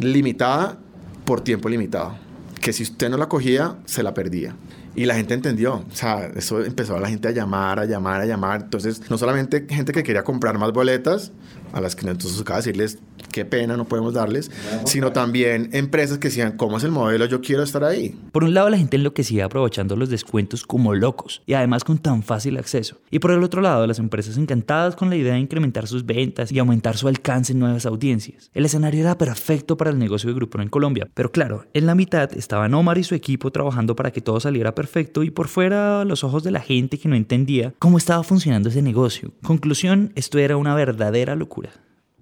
[0.00, 0.78] limitada,
[1.24, 2.16] por tiempo limitado.
[2.60, 4.54] Que si usted no la cogía, se la perdía.
[4.94, 8.22] Y la gente entendió, o sea, eso empezó a la gente a llamar, a llamar,
[8.22, 8.62] a llamar.
[8.62, 11.32] Entonces, no solamente gente que quería comprar más boletas,
[11.76, 12.98] a las que entonces acaba de decirles,
[13.32, 14.50] qué pena, no podemos darles,
[14.86, 17.26] sino también empresas que decían, ¿cómo es el modelo?
[17.26, 18.18] Yo quiero estar ahí.
[18.32, 22.22] Por un lado, la gente enloquecía aprovechando los descuentos como locos y además con tan
[22.22, 22.96] fácil acceso.
[23.10, 26.50] Y por el otro lado, las empresas encantadas con la idea de incrementar sus ventas
[26.50, 28.50] y aumentar su alcance en nuevas audiencias.
[28.54, 31.94] El escenario era perfecto para el negocio de Grupo en Colombia, pero claro, en la
[31.94, 36.06] mitad estaban Omar y su equipo trabajando para que todo saliera perfecto y por fuera
[36.06, 39.32] los ojos de la gente que no entendía cómo estaba funcionando ese negocio.
[39.42, 41.65] Conclusión, esto era una verdadera locura.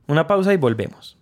[0.06, 1.16] Una pausa y volvemos.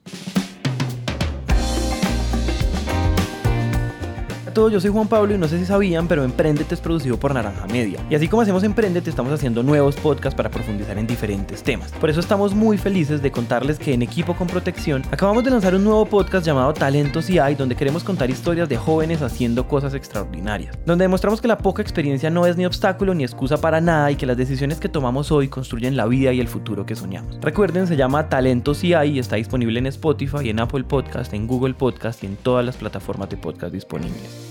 [4.53, 7.35] Todos, yo soy Juan Pablo y no sé si sabían, pero Emprendete es producido por
[7.35, 8.01] Naranja Media.
[8.11, 11.93] Y así como hacemos Emprendete, estamos haciendo nuevos podcasts para profundizar en diferentes temas.
[11.93, 15.75] Por eso estamos muy felices de contarles que en Equipo con Protección acabamos de lanzar
[15.75, 19.95] un nuevo podcast llamado Talentos y hay, donde queremos contar historias de jóvenes haciendo cosas
[19.95, 20.79] extraordinarias.
[20.85, 24.17] Donde demostramos que la poca experiencia no es ni obstáculo ni excusa para nada y
[24.17, 27.39] que las decisiones que tomamos hoy construyen la vida y el futuro que soñamos.
[27.41, 31.47] Recuerden, se llama Talentos y hay y está disponible en Spotify, en Apple Podcast, en
[31.47, 34.42] Google Podcast y en todas las plataformas de podcast disponibles.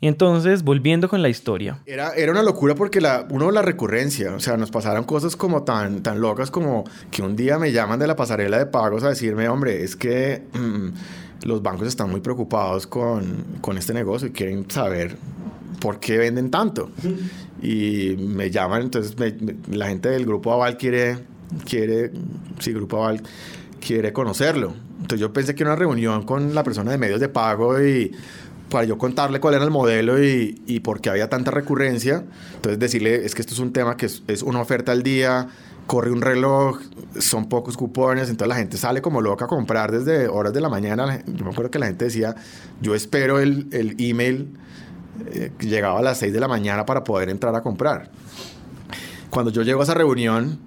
[0.00, 1.80] Y entonces, volviendo con la historia.
[1.84, 5.64] Era, era una locura porque la, uno, la recurrencia, o sea, nos pasaron cosas como
[5.64, 9.08] tan, tan locas como que un día me llaman de la pasarela de pagos a
[9.08, 14.30] decirme, hombre, es que mm, los bancos están muy preocupados con, con este negocio y
[14.30, 15.16] quieren saber
[15.80, 16.90] por qué venden tanto.
[17.60, 19.16] Y me llaman, entonces
[19.68, 21.18] la gente del Grupo Aval quiere,
[21.64, 22.12] quiere,
[22.60, 23.22] sí, Grupo Aval
[23.84, 24.74] quiere conocerlo.
[25.00, 28.12] Entonces yo pensé que era una reunión con la persona de medios de pago y
[28.70, 32.24] para yo contarle cuál era el modelo y, y por qué había tanta recurrencia.
[32.54, 35.48] Entonces decirle, es que esto es un tema que es, es, una oferta al día,
[35.86, 36.80] corre un reloj,
[37.18, 40.68] son pocos cupones, entonces la gente sale como loca a comprar desde horas de la
[40.68, 41.22] mañana.
[41.26, 42.34] Yo me acuerdo que la gente decía,
[42.80, 44.48] yo espero el, el email
[45.26, 48.10] eh, llegaba a las 6 de la mañana para poder entrar a comprar.
[49.30, 50.58] Cuando yo llego a esa reunión,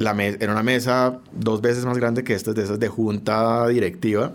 [0.00, 4.32] la era una mesa dos veces más grande que estas de esas de junta directiva.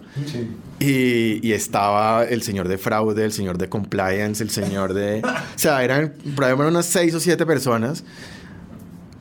[0.80, 5.22] Y, y, estaba el señor de fraude, el señor de compliance, el señor de...
[5.26, 8.04] o sea, eran probablemente unas seis o siete personas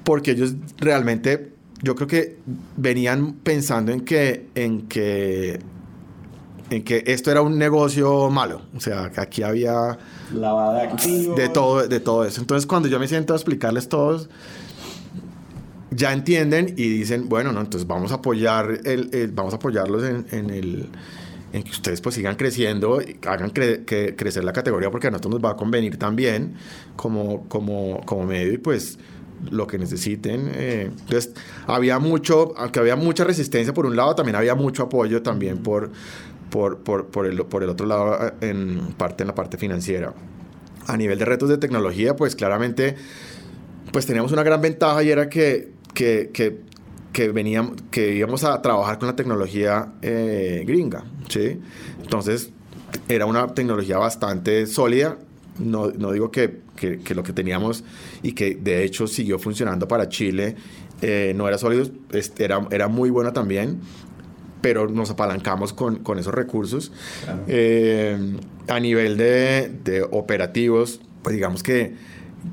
[0.05, 2.37] porque ellos realmente, yo creo que
[2.77, 5.61] venían pensando en que, en que,
[6.69, 8.61] en que esto era un negocio malo.
[8.77, 9.97] O sea, que aquí había...
[10.31, 11.37] Lavada de activos.
[11.39, 12.43] De todo, de todo eso.
[12.43, 14.29] Entonces, cuando yo me siento a explicarles todos
[15.95, 20.27] ya entienden y dicen, bueno, no, entonces vamos a apoyar el, vamos a apoyarlos en,
[20.31, 20.89] en, el
[21.53, 25.45] en que ustedes pues sigan creciendo, hagan que crecer la categoría porque a nosotros nos
[25.45, 26.55] va a convenir también
[26.97, 28.99] como, como, como medio y pues
[29.51, 30.51] lo que necesiten.
[30.53, 30.91] Eh.
[30.91, 31.33] Entonces,
[31.67, 35.91] había mucho, aunque había mucha resistencia por un lado, también había mucho apoyo también por,
[36.51, 40.15] por, por, por, el, por el otro lado, en parte en la parte financiera.
[40.87, 42.97] A nivel de retos de tecnología, pues claramente,
[43.93, 46.61] pues teníamos una gran ventaja y era que que, que,
[47.13, 51.61] que, veníamos, que íbamos a trabajar con la tecnología eh, gringa, ¿sí?
[52.03, 52.51] Entonces,
[53.09, 55.19] era una tecnología bastante sólida.
[55.59, 57.85] No, no digo que, que, lo que teníamos
[58.23, 60.57] y que de hecho siguió funcionando para Chile
[61.01, 61.87] eh, no era sólido,
[62.39, 63.79] era, era muy buena también,
[64.61, 66.91] pero nos apalancamos con, con esos recursos.
[67.47, 71.95] Eh, a nivel de, de operativos, pues digamos que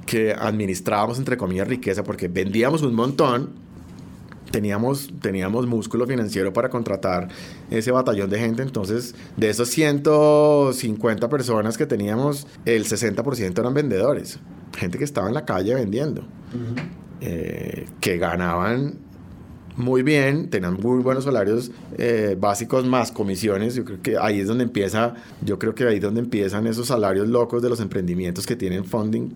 [0.05, 3.49] que administrábamos, entre comillas, riqueza porque vendíamos un montón,
[4.51, 7.29] teníamos, teníamos músculo financiero para contratar
[7.69, 14.39] ese batallón de gente, entonces de esos 150 personas que teníamos, el 60% eran vendedores,
[14.75, 16.23] gente que estaba en la calle vendiendo,
[17.21, 18.99] eh, que ganaban
[19.77, 23.73] muy bien, tenían muy buenos salarios eh, básicos más comisiones.
[23.75, 26.87] Yo creo que ahí es donde empieza, yo creo que ahí es donde empiezan esos
[26.87, 29.29] salarios locos de los emprendimientos que tienen funding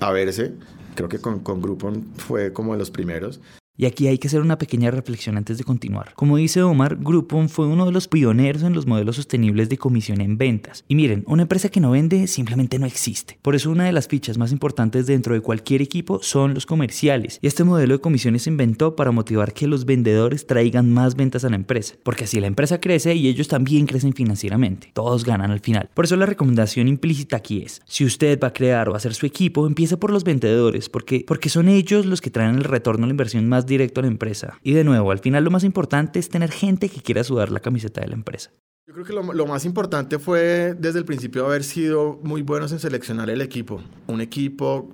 [0.00, 0.52] a verse.
[0.94, 3.40] Creo que con, con Groupon fue como de los primeros.
[3.76, 6.12] Y aquí hay que hacer una pequeña reflexión antes de continuar.
[6.14, 10.20] Como dice Omar, Groupon fue uno de los pioneros en los modelos sostenibles de comisión
[10.20, 10.84] en ventas.
[10.86, 13.38] Y miren, una empresa que no vende simplemente no existe.
[13.40, 17.38] Por eso una de las fichas más importantes dentro de cualquier equipo son los comerciales.
[17.40, 21.44] Y este modelo de comisiones se inventó para motivar que los vendedores traigan más ventas
[21.44, 21.94] a la empresa.
[22.02, 24.90] Porque así la empresa crece y ellos también crecen financieramente.
[24.92, 25.88] Todos ganan al final.
[25.94, 29.26] Por eso la recomendación implícita aquí es, si usted va a crear o hacer su
[29.26, 33.06] equipo, empiece por los vendedores, porque, porque son ellos los que traen el retorno a
[33.06, 34.58] la inversión más directo a la empresa.
[34.62, 37.60] Y de nuevo, al final lo más importante es tener gente que quiera sudar la
[37.60, 38.50] camiseta de la empresa.
[38.90, 42.80] Yo creo que lo, más importante fue desde el principio haber sido muy buenos en
[42.80, 43.80] seleccionar el equipo.
[44.08, 44.88] Un equipo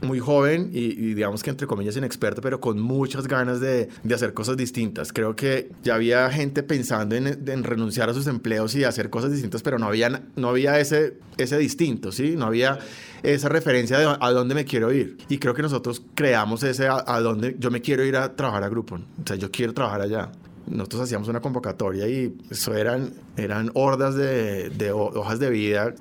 [0.00, 4.14] muy joven y, y, digamos que entre comillas inexperto, pero con muchas ganas de, de,
[4.14, 5.12] hacer cosas distintas.
[5.12, 9.32] Creo que ya había gente pensando en, en, renunciar a sus empleos y hacer cosas
[9.32, 12.34] distintas, pero no había, no había ese, ese distinto, ¿sí?
[12.36, 12.78] No había
[13.22, 15.16] esa referencia de a dónde me quiero ir.
[15.28, 18.64] Y creo que nosotros creamos ese a, a dónde yo me quiero ir a trabajar
[18.64, 18.96] a grupo.
[18.96, 20.32] O sea, yo quiero trabajar allá
[20.66, 25.94] nosotros hacíamos una convocatoria y eso eran, eran hordas de, de hojas de vida.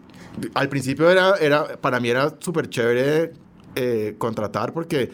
[0.54, 3.34] Al principio era, era para mí era súper chévere
[3.76, 5.12] eh, contratar porque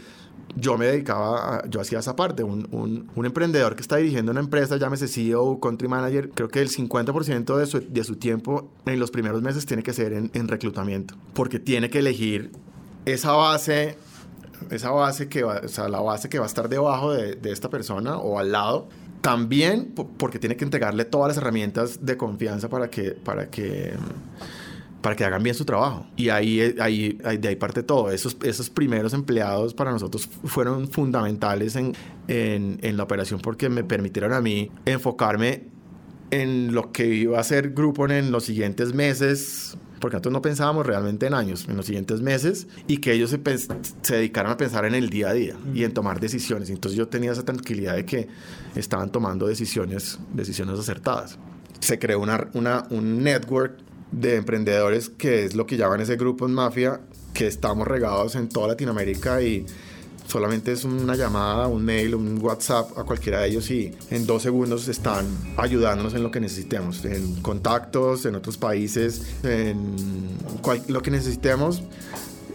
[0.55, 4.31] yo me dedicaba, a, yo hacía esa parte, un, un, un, emprendedor que está dirigiendo
[4.31, 8.71] una empresa, llámese CEO, country manager, creo que el 50% de su, de su tiempo
[8.85, 12.51] en los primeros meses tiene que ser en, en reclutamiento, porque tiene que elegir
[13.05, 13.97] esa base
[14.71, 17.51] esa base que va, o sea, la base que va a estar debajo de, de
[17.51, 18.87] esta persona o al lado
[19.21, 23.93] también porque tiene que entregarle todas las herramientas de confianza para que, para que,
[25.01, 26.07] para que hagan bien su trabajo.
[26.15, 28.11] Y ahí, ahí, ahí de ahí parte todo.
[28.11, 31.93] Esos, esos primeros empleados para nosotros fueron fundamentales en,
[32.27, 35.77] en, en la operación porque me permitieron a mí enfocarme
[36.31, 40.85] en lo que iba a ser Groupon en los siguientes meses, porque nosotros no pensábamos
[40.85, 43.39] realmente en años, en los siguientes meses, y que ellos se,
[44.01, 46.69] se dedicaran a pensar en el día a día y en tomar decisiones.
[46.69, 48.27] Entonces yo tenía esa tranquilidad de que
[48.75, 51.39] estaban tomando decisiones, decisiones acertadas.
[51.79, 56.45] Se creó una, una, un network de emprendedores que es lo que llaman ese grupo
[56.45, 57.01] en Mafia,
[57.33, 59.65] que estamos regados en toda Latinoamérica y
[60.27, 64.43] solamente es una llamada, un mail, un WhatsApp a cualquiera de ellos y en dos
[64.43, 65.25] segundos están
[65.57, 69.95] ayudándonos en lo que necesitemos, en contactos, en otros países, en
[70.61, 71.81] cual, lo que necesitemos,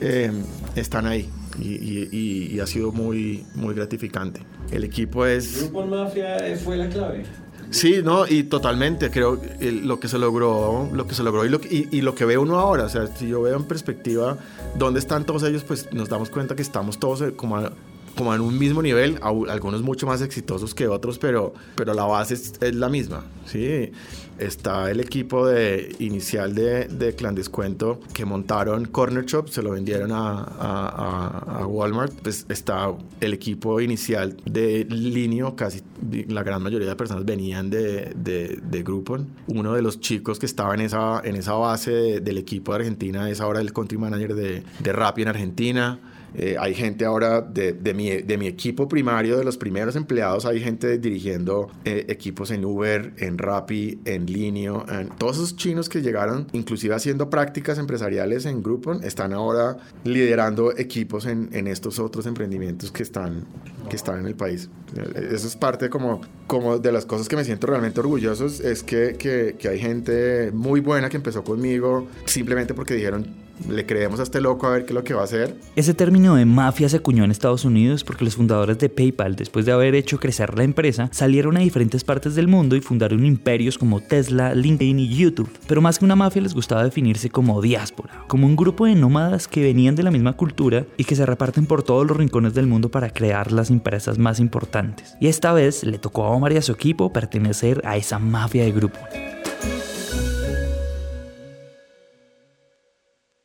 [0.00, 0.30] eh,
[0.76, 1.30] están ahí.
[1.58, 4.40] Y, y, y, ha sido muy, muy gratificante.
[4.70, 5.60] El equipo es...
[5.60, 7.24] Grupo Mafia fue la clave.
[7.72, 11.48] Sí, no, y totalmente, creo el, lo que se logró, lo que se logró y
[11.48, 14.36] lo, y, y lo que ve uno ahora, o sea, si yo veo en perspectiva
[14.76, 17.72] dónde están todos ellos, pues nos damos cuenta que estamos todos como, a,
[18.16, 22.34] como en un mismo nivel, algunos mucho más exitosos que otros, pero, pero la base
[22.34, 23.92] es, es la misma, ¿sí?
[24.38, 29.70] Está el equipo de, inicial de, de Clan Descuento que montaron Corner Shop, se lo
[29.70, 32.12] vendieron a, a, a, Walmart.
[32.22, 35.82] Pues está el equipo inicial de Linio, casi
[36.28, 39.28] la gran mayoría de personas venían de, de, de Groupon.
[39.46, 42.78] Uno de los chicos que estaba en esa, en esa base de, del equipo de
[42.78, 46.00] Argentina es ahora el country manager de, de Rappi en Argentina.
[46.34, 50.46] Eh, hay gente ahora de, de, mi, de, mi, equipo primario, de los primeros empleados,
[50.46, 54.84] hay gente dirigiendo eh, equipos en Uber, en Rappi, en Linio.
[54.88, 60.76] En, todos esos chinos que llegaron, inclusive haciendo prácticas empresariales en Groupon, están ahora liderando
[60.76, 63.44] equipos en, en estos otros emprendimientos que están,
[63.90, 64.70] que están en el país.
[65.14, 69.16] Eso es parte como, como de las cosas que me siento realmente orgulloso, es que,
[69.18, 74.22] que, que hay gente muy buena que empezó conmigo simplemente porque dijeron, le creemos a
[74.22, 75.56] este loco a ver qué es lo que va a hacer.
[75.76, 79.66] Ese término de mafia se acuñó en Estados Unidos porque los fundadores de PayPal, después
[79.66, 83.78] de haber hecho crecer la empresa, salieron a diferentes partes del mundo y fundaron imperios
[83.78, 85.50] como Tesla, LinkedIn y YouTube.
[85.66, 89.48] Pero más que una mafia les gustaba definirse como diáspora, como un grupo de nómadas
[89.48, 92.66] que venían de la misma cultura y que se reparten por todos los rincones del
[92.66, 95.16] mundo para crear las empresas más importantes.
[95.20, 98.64] Y esta vez le tocó a Omar y a su equipo pertenecer a esa mafia
[98.64, 98.98] de grupo.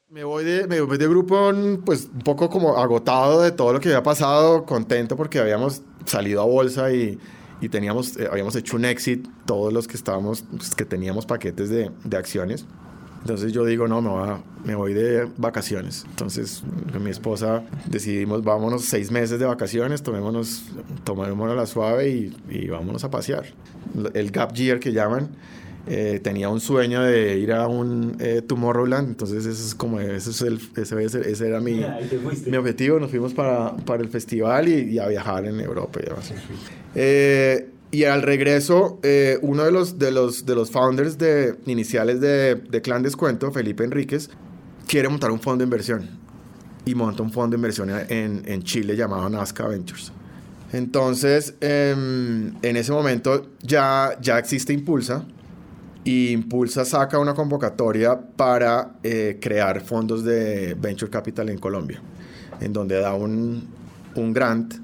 [0.10, 1.52] Me voy, de, me voy de grupo
[1.84, 6.42] pues un poco como agotado de todo lo que había pasado, contento porque habíamos salido
[6.42, 7.20] a bolsa y,
[7.60, 11.68] y teníamos, eh, habíamos hecho un exit, todos los que estábamos, pues, que teníamos paquetes
[11.70, 12.66] de, de, acciones.
[13.20, 16.06] Entonces yo digo, no, me, va, me voy de vacaciones.
[16.08, 20.68] Entonces con mi esposa decidimos, vámonos seis meses de vacaciones, tomémonos,
[21.04, 23.44] tomémonos la suave y, y vámonos a pasear.
[24.14, 25.32] El gap year que llaman.
[25.90, 30.42] Eh, tenía un sueño de ir a un eh, Tomorrowland, entonces es como, ese, es
[30.42, 31.86] el, ese, era mi,
[32.46, 36.10] mi objetivo, nos fuimos para, para el festival y, y, a viajar en Europa y
[36.10, 36.34] demás.
[36.94, 39.00] Eh, y al regreso,
[39.42, 43.86] uno de los, de, los, de los founders de, iniciales de, de Clan Descuento, Felipe
[43.86, 44.30] Enríquez,
[44.88, 46.10] quiere montar un fondo de inversión
[46.84, 50.12] y monta un fondo de inversión en, en Chile llamado Nazca Ventures.
[50.74, 55.26] Entonces, eh, en ese momento ya, ya existe Impulsa,
[56.08, 62.02] y Impulsa saca una convocatoria para eh, crear fondos de Venture Capital en Colombia,
[62.62, 63.68] en donde da un,
[64.16, 64.76] un grant,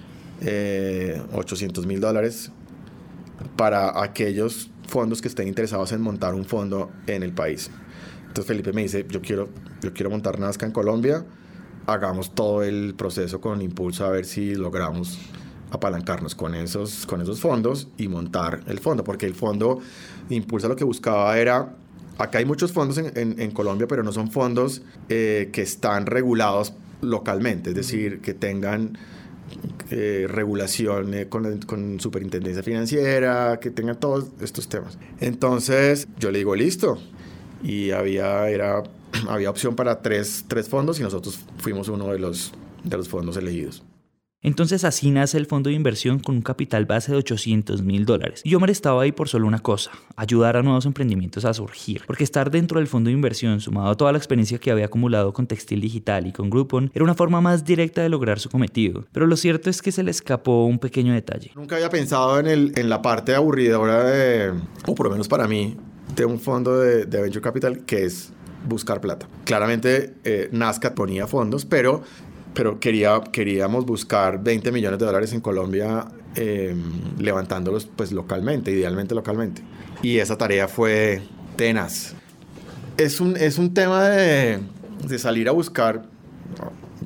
[0.42, 2.52] eh, 800 mil dólares,
[3.56, 7.72] para aquellos fondos que estén interesados en montar un fondo en el país.
[8.28, 9.48] Entonces Felipe me dice, yo quiero,
[9.82, 11.24] yo quiero montar Nazca en Colombia,
[11.88, 15.20] hagamos todo el proceso con Impulsa a ver si logramos
[15.72, 19.80] apalancarnos con esos, con esos fondos y montar el fondo, porque el fondo
[20.30, 21.76] impulsa lo que buscaba era
[22.18, 26.06] acá hay muchos fondos en, en, en Colombia, pero no son fondos eh, que están
[26.06, 28.98] regulados localmente, es decir, que tengan
[29.92, 34.98] eh, regulación eh, con, con, superintendencia financiera, que tengan todos estos temas.
[35.20, 36.98] Entonces yo le digo, listo.
[37.64, 38.84] Y había, era,
[39.30, 42.54] había opción para tres, tres fondos y nosotros fuimos uno de los,
[42.84, 43.84] de los fondos elegidos.
[44.44, 48.42] Entonces así nace el fondo de inversión con un capital base de 800 mil dólares.
[48.44, 52.04] Y Omar estaba ahí por solo una cosa, ayudar a nuevos emprendimientos a surgir.
[52.06, 55.32] Porque estar dentro del fondo de inversión, sumado a toda la experiencia que había acumulado
[55.32, 59.06] con Textil Digital y con Groupon, era una forma más directa de lograr su cometido.
[59.14, 61.52] Pero lo cierto es que se le escapó un pequeño detalle.
[61.56, 64.54] Nunca había pensado en, el, en la parte aburridora de,
[64.86, 65.78] o por lo menos para mí,
[66.16, 68.34] de un fondo de, Venture Capital que es
[68.68, 69.28] buscar plata.
[69.46, 72.04] Claramente eh, Nazca ponía fondos, pero
[72.54, 76.76] pero quería, queríamos buscar 20 millones de dólares en Colombia eh,
[77.20, 79.62] levantándolos pues localmente, idealmente localmente.
[80.02, 81.22] Y esa tarea fue
[81.56, 82.14] tenaz.
[82.98, 84.60] Es un, es un tema de,
[85.08, 86.06] de salir a buscar,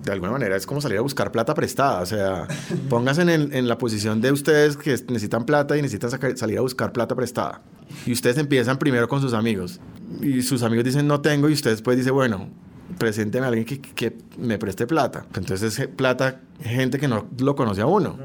[0.04, 2.48] de alguna manera es como salir a buscar plata prestada, o sea,
[2.90, 6.92] pónganse en, en la posición de ustedes que necesitan plata y necesitan salir a buscar
[6.92, 7.62] plata prestada.
[8.06, 9.80] Y ustedes empiezan primero con sus amigos.
[10.22, 12.50] Y sus amigos dicen no tengo y ustedes después dicen, bueno,
[12.98, 15.26] presenten a alguien que, que, me preste plata.
[15.36, 18.18] Entonces es plata, gente que no lo conoce a uno.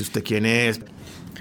[0.00, 0.80] ¿Usted quién es?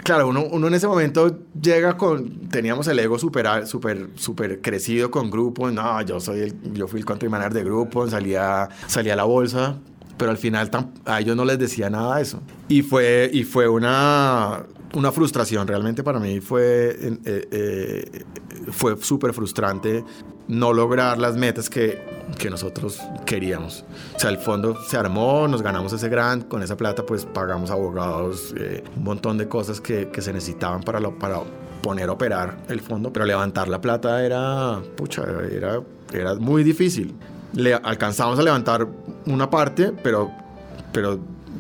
[0.04, 5.12] Claro, uno, uno en ese momento llega con, teníamos el ego súper super, super crecido
[5.12, 9.14] con grupo, no, yo soy el, yo fui el country manager de grupo, salía, salía
[9.14, 9.78] a la bolsa,
[10.18, 10.70] pero al final
[11.06, 12.42] a ellos no les decía nada de eso.
[12.68, 18.24] Y fue, y fue una, una frustración, realmente para mí fue, eh, eh,
[18.72, 20.04] fue súper frustrante
[20.52, 22.04] no lograr las metas que,
[22.38, 23.86] que, nosotros queríamos.
[24.16, 27.72] O sea, el fondo se armó, nos ganamos ese grant, con esa plata pues pagamos
[27.72, 31.40] abogados, eh, un montón de cosas que, que se necesitaban para, para
[31.82, 35.82] poner a operar el fondo, pero levantar la plata era, pucha, era,
[36.12, 37.16] era muy difícil.
[37.54, 38.86] Le alcanzamos a levantar
[39.28, 40.32] una parte, pero,
[40.92, 41.18] pero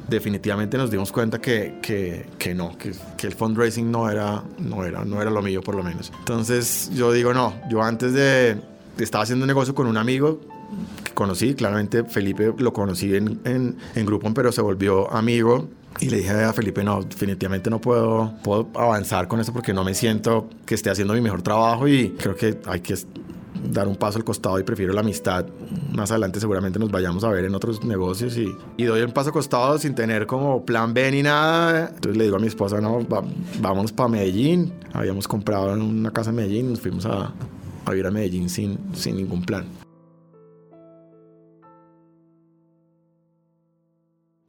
[0.10, 4.84] definitivamente nos dimos cuenta que, que, que no, que, que, el fundraising no era, no,
[4.84, 6.12] era, no era lo mío por lo menos.
[6.20, 10.40] Entonces yo digo, no, yo antes de, estaba haciendo un negocio con un amigo
[11.04, 15.68] que conocí, claramente Felipe lo conocí en, en, en Groupon, pero se volvió amigo.
[16.00, 19.84] Y le dije a Felipe, no, definitivamente no puedo, puedo avanzar con eso porque no
[19.84, 22.96] me siento que esté haciendo mi mejor trabajo y creo que hay que
[23.70, 25.46] dar un paso al costado y prefiero la amistad.
[25.94, 29.30] Más adelante seguramente nos vayamos a ver en otros negocios y, y doy un paso
[29.30, 31.90] al costado sin tener como plan B ni nada.
[31.94, 33.22] Entonces le digo a mi esposa, no, va,
[33.60, 34.74] vámonos para Medellín.
[34.94, 37.34] Habíamos comprado una casa en Medellín, nos fuimos a,
[37.86, 39.66] a ir a Medellín sin, sin ningún plan.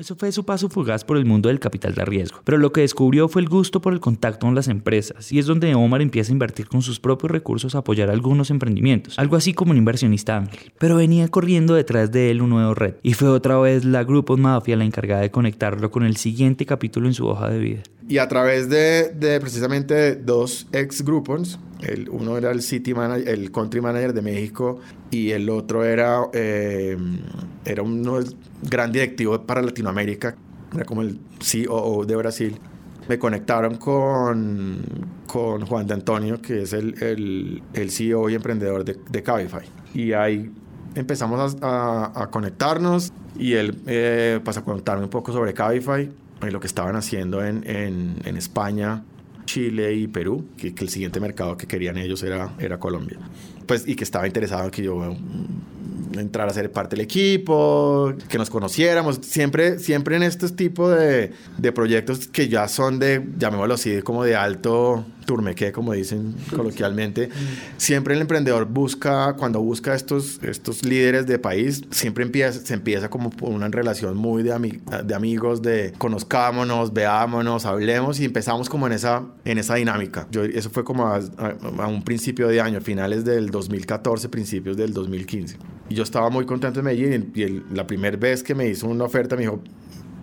[0.03, 2.81] Eso fue su paso fugaz por el mundo del capital de riesgo, pero lo que
[2.81, 6.33] descubrió fue el gusto por el contacto con las empresas, y es donde Omar empieza
[6.33, 10.37] a invertir con sus propios recursos a apoyar algunos emprendimientos, algo así como un inversionista
[10.37, 10.73] ángel.
[10.81, 14.41] Pero venía corriendo detrás de él un nuevo red, y fue otra vez la Groupon
[14.41, 17.83] Mafia la encargada de conectarlo con el siguiente capítulo en su hoja de vida.
[18.09, 23.29] Y a través de, de precisamente dos ex Groupons, el, uno era el City Manager,
[23.29, 24.81] el Country Manager de México
[25.11, 26.97] y el otro era, eh,
[27.65, 28.25] era un
[28.63, 30.35] gran directivo para Latinoamérica,
[30.75, 32.59] era como el COO de Brasil.
[33.09, 34.81] Me conectaron con,
[35.27, 39.67] con Juan de Antonio, que es el, el, el CEO y emprendedor de, de Cabify.
[39.93, 40.51] Y ahí
[40.95, 41.67] empezamos a,
[42.15, 46.11] a, a conectarnos y él eh, pasó a contarme un poco sobre Cabify
[46.47, 49.05] y lo que estaban haciendo en, en, en España
[49.53, 53.19] Chile y Perú, que, el siguiente mercado que querían ellos era, era Colombia.
[53.67, 55.15] Pues, y que estaba interesado en que yo
[56.19, 61.33] entrar a ser parte del equipo, que nos conociéramos, siempre, siempre en estos tipos de,
[61.59, 67.29] de proyectos que ya son de, llamémoslo así, como de alto turmequé, como dicen coloquialmente,
[67.77, 73.09] siempre el emprendedor busca, cuando busca estos, estos líderes de país, siempre empieza, se empieza
[73.09, 78.87] como una relación muy de, ami de amigos, de conozcámonos, veámonos, hablemos y empezamos como
[78.87, 80.27] en esa, en esa dinámica.
[80.31, 84.77] Yo, eso fue como a, a, a un principio de año, finales del 2014, principios
[84.77, 85.57] del 2015.
[85.93, 88.87] Y yo estaba muy contento en Medellín y el, la primera vez que me hizo
[88.87, 89.61] una oferta me dijo,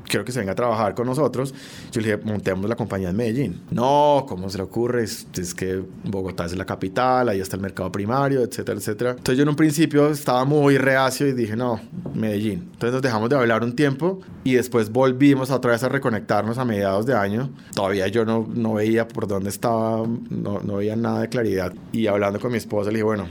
[0.08, 1.54] quiero que se venga a trabajar con nosotros.
[1.92, 3.62] Yo le dije, montemos la compañía en Medellín.
[3.70, 5.04] No, ¿cómo se le ocurre?
[5.04, 9.12] Es, es, que Bogotá es la capital, ahí está el mercado primario, etcétera, etcétera.
[9.12, 11.80] Entonces yo en un principio estaba muy reacio y dije, no,
[12.16, 12.68] Medellín.
[12.74, 16.66] Entonces nos dejamos de hablar un tiempo y después volvimos otra vez a reconectarnos a
[16.66, 17.52] mediados de año.
[17.76, 21.76] Todavía yo no, no veía por dónde estaba, no, no veía nada de claridad.
[21.92, 23.28] Y hablando con mi esposa le dije, bueno,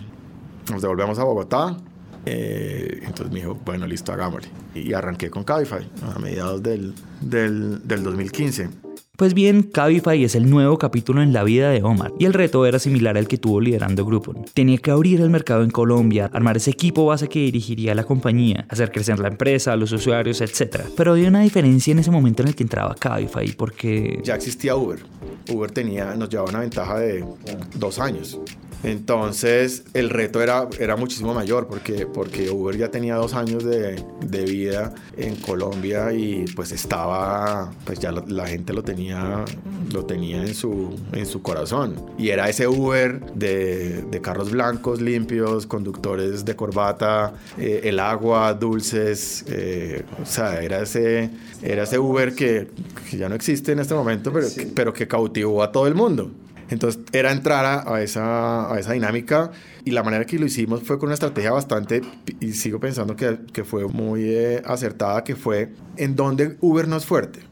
[0.70, 1.76] nos devolvemos a Bogotá
[2.30, 4.48] Eh, entonces me dijo, bueno, listo, hagámosle.
[4.74, 8.68] Y arranqué con Cabify a mediados del, del, del 2015.
[9.18, 12.64] Pues bien, Cabify es el nuevo capítulo en la vida de Omar y el reto
[12.66, 14.44] era similar al que tuvo liderando Groupon.
[14.54, 18.64] Tenía que abrir el mercado en Colombia, armar ese equipo base que dirigiría la compañía,
[18.68, 20.82] hacer crecer la empresa, los usuarios, etc.
[20.96, 24.20] Pero había una diferencia en ese momento en el que entraba Cabify porque...
[24.22, 25.00] Ya existía Uber.
[25.50, 27.24] Uber tenía, nos llevaba una ventaja de
[27.74, 28.38] dos años.
[28.82, 34.02] Entonces el reto era, era muchísimo mayor porque, porque Uber ya tenía dos años de,
[34.20, 39.07] de vida en Colombia y pues estaba, pues ya la, la, gente lo tenía,
[39.92, 41.94] lo tenía en, su, en su corazón.
[42.18, 48.54] Y era ese Uber de, de carros blancos, limpios, conductores de corbata, eh, el agua,
[48.54, 51.30] dulces, eh, o sea, era ese,
[51.62, 52.68] era ese Uber que,
[53.10, 54.70] que, ya no existe en este momento, pero, sí.
[54.74, 56.30] pero que cautivó a todo el mundo.
[56.70, 59.52] Entonces era entrar a, a, esa, a esa dinámica
[59.86, 62.02] y la manera que lo hicimos fue con una estrategia bastante,
[62.40, 66.96] y sigo pensando que, que fue muy eh, acertada, que fue en dónde Uber no
[66.96, 67.48] es fuerte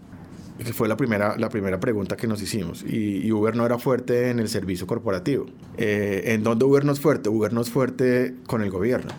[0.58, 2.82] que fue la primera, la primera pregunta que nos hicimos.
[2.82, 5.46] Y, Uber no era fuerte en el servicio corporativo.
[5.76, 7.28] Eh, ¿En dónde Uber no es fuerte?
[7.28, 9.12] Uber no es fuerte con el gobierno.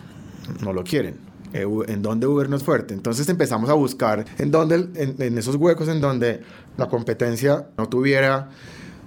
[0.62, 1.16] No lo quieren.
[1.52, 2.94] Eh, en dónde Uber no es fuerte.
[2.94, 6.42] Entonces empezamos a buscar en, dónde, en esos huecos en donde
[6.76, 8.50] la competencia no tuviera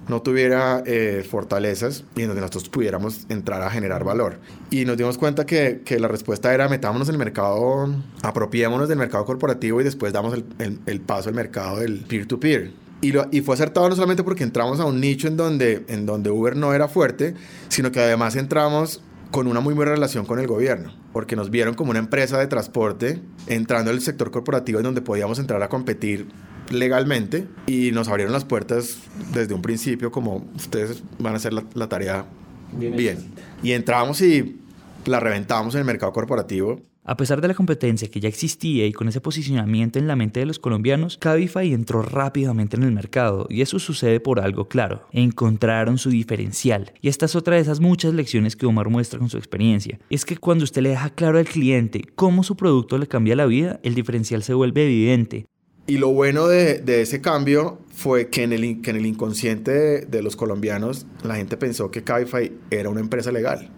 [0.08, 4.38] no tuviera eh, fortalezas y en donde nosotros pudiéramos entrar a generar valor.
[4.70, 7.88] Y nos dimos cuenta que, que, la respuesta era metámonos en el mercado,
[8.22, 12.70] apropiémonos del mercado corporativo y después damos el, el, el paso al mercado del peer-to-peer.
[12.70, 12.72] -peer.
[13.02, 16.06] Y, lo, y, fue acertado no solamente porque entramos a un nicho en donde, en
[16.06, 17.34] donde Uber no era fuerte,
[17.68, 21.74] sino que además entramos con una muy buena relación con el gobierno, porque nos vieron
[21.74, 26.28] como una empresa de transporte entrando al sector corporativo en donde podíamos entrar a competir
[26.72, 28.98] legalmente y nos abrieron las puertas
[29.32, 32.26] desde un principio como ustedes van a hacer la, la tarea
[32.72, 32.96] bien.
[32.96, 33.18] bien.
[33.62, 34.58] Y entramos y
[35.06, 36.80] la reventamos en el mercado corporativo.
[37.04, 40.38] A pesar de la competencia que ya existía y con ese posicionamiento en la mente
[40.38, 45.08] de los colombianos, Cabify entró rápidamente en el mercado y eso sucede por algo claro.
[45.10, 46.92] Encontraron su diferencial.
[47.00, 49.98] Y esta es otra de esas muchas lecciones que Omar muestra con su experiencia.
[50.10, 53.46] Es que cuando usted le deja claro al cliente cómo su producto le cambia la
[53.46, 55.46] vida, el diferencial se vuelve evidente.
[55.86, 61.06] Y lo bueno de, ese cambio fue que en el, inconsciente de, de, los colombianos
[61.24, 63.68] la gente pensó que Cabify era una empresa legal.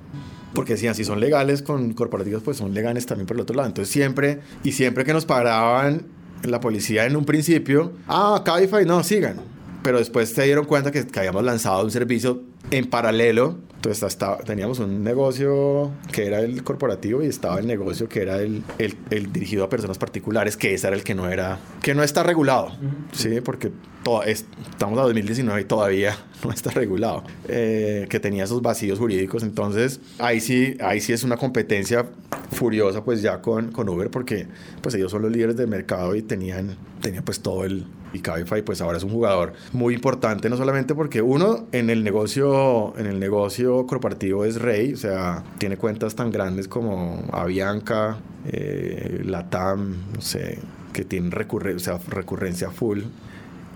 [0.55, 3.69] Porque decían, si son legales con corporativos, pues son legales también por el otro lado.
[3.69, 6.07] Entonces siempre, y siempre que nos paraban
[6.45, 9.41] la policía en un principio, ah, Cabify, no, sigan.
[9.83, 14.39] Pero después se dieron cuenta que, que habíamos lanzado un servicio en paralelo entonces hasta,
[14.39, 18.97] teníamos un negocio que era el corporativo y estaba el negocio que era el, el,
[19.11, 22.23] el, dirigido a personas particulares, que ese era el que no era, que no está
[22.23, 23.13] regulado, uh -huh.
[23.13, 23.43] ¿sí?
[23.43, 23.73] Porque
[24.03, 28.99] todo, es, estamos a 2019 y todavía no está regulado, eh, que tenía esos vacíos
[28.99, 29.43] jurídicos.
[29.43, 32.07] Entonces ahí sí, ahí sí es una competencia
[32.53, 34.47] furiosa pues ya con, con Uber porque
[34.81, 38.63] pues ellos son los líderes del mercado y tenían, tenían pues todo el, y Cabify
[38.63, 43.07] pues ahora es un jugador muy importante no solamente porque uno en el negocio en
[43.07, 49.97] el negocio corporativo es rey o sea tiene cuentas tan grandes como Avianca eh, Latam
[50.15, 50.59] no sé
[50.93, 53.03] que tienen recurre o sea, recurrencia full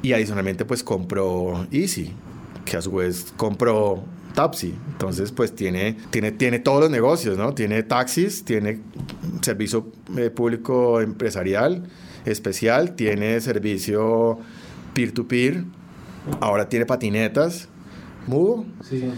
[0.02, 2.12] y adicionalmente pues compró Easy
[2.64, 4.72] que a su vez compró Tapsi.
[4.92, 7.54] Entonces, pues tiene, tiene, tiene todos los negocios, ¿no?
[7.54, 8.80] Tiene taxis, tiene
[9.40, 11.88] servicio eh, público empresarial,
[12.24, 14.38] especial, tiene servicio
[14.94, 15.64] peer-to-peer, -peer,
[16.40, 17.68] ahora tiene patinetas,
[18.28, 18.64] Mudo.
[18.88, 19.10] Sí.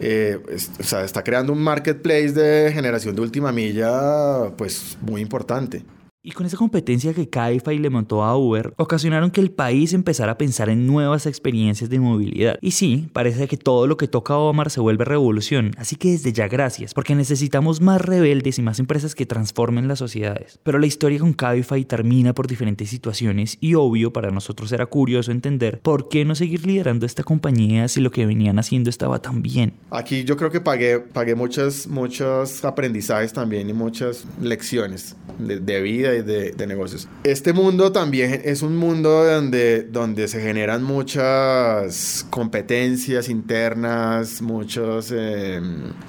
[0.00, 0.40] Eh,
[0.80, 5.84] o sea, está creando un marketplace de generación de última milla, pues muy importante.
[6.26, 10.32] Y con esa competencia que Cabify le montó a Uber, ocasionaron que el país empezara
[10.32, 12.56] a pensar en nuevas experiencias de movilidad.
[12.62, 16.12] Y sí, parece que todo lo que toca a Omar se vuelve revolución, así que
[16.12, 20.58] desde ya gracias, porque necesitamos más rebeldes y más empresas que transformen las sociedades.
[20.62, 25.30] Pero la historia con Cabify termina por diferentes situaciones y obvio para nosotros era curioso
[25.30, 29.42] entender por qué no seguir liderando esta compañía si lo que venían haciendo estaba tan
[29.42, 29.74] bien.
[29.90, 35.82] Aquí yo creo que pagué, pagué muchos, muchos aprendizajes también y muchas lecciones de, de
[35.82, 37.08] vida de, negocios.
[37.24, 45.60] Este mundo también es un mundo donde, donde se generan muchas competencias internas, muchas eh,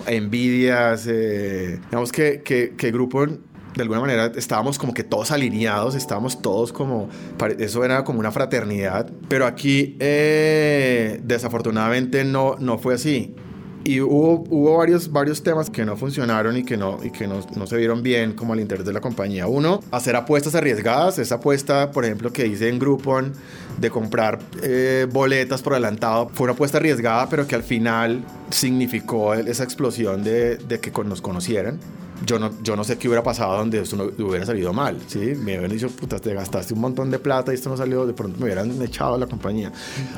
[0.08, 1.08] envidias.
[1.08, 3.26] Eh, digamos que, que, que grupo
[3.76, 7.10] de alguna manera estábamos como que todos alineados, estábamos todos como,
[7.60, 13.36] eso era como una fraternidad, pero aquí eh, desafortunadamente no, no fue así
[13.86, 17.42] y hubo, hubo varios, varios temas que no funcionaron y que, no, y que no,
[17.56, 19.46] no se vieron bien como al interior de la compañía.
[19.46, 21.20] Uno, hacer apuestas arriesgadas.
[21.20, 23.34] Esa apuesta, por ejemplo, que hice en Groupon
[23.78, 29.36] de comprar eh, boletas por adelantado, fue una apuesta arriesgada, pero que al final significó
[29.36, 31.80] esa explosión de, de que nos conocieran.
[32.26, 35.20] Yo no, yo no sé qué hubiera pasado donde esto no hubiera salido mal, ¿sí?
[35.20, 38.14] Me hubieran dicho, puta, te gastaste un montón de plata y esto no salió, de
[38.14, 39.72] pronto me hubieran echado a la compañía.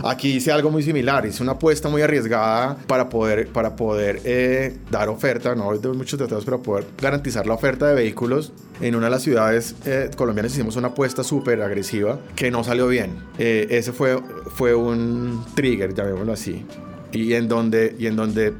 [0.03, 4.77] Aquí hice algo muy similar, hice una apuesta muy arriesgada para poder, para poder eh,
[4.91, 8.51] dar oferta, no de muchos detalles, para poder garantizar la oferta de vehículos.
[8.79, 12.87] En una de las ciudades eh, colombianas hicimos una apuesta súper agresiva que no salió
[12.87, 13.17] bien.
[13.39, 14.21] Eh, ese fue,
[14.53, 16.63] fue un trigger, llamémoslo así.
[17.11, 18.53] Y en donde, y en donde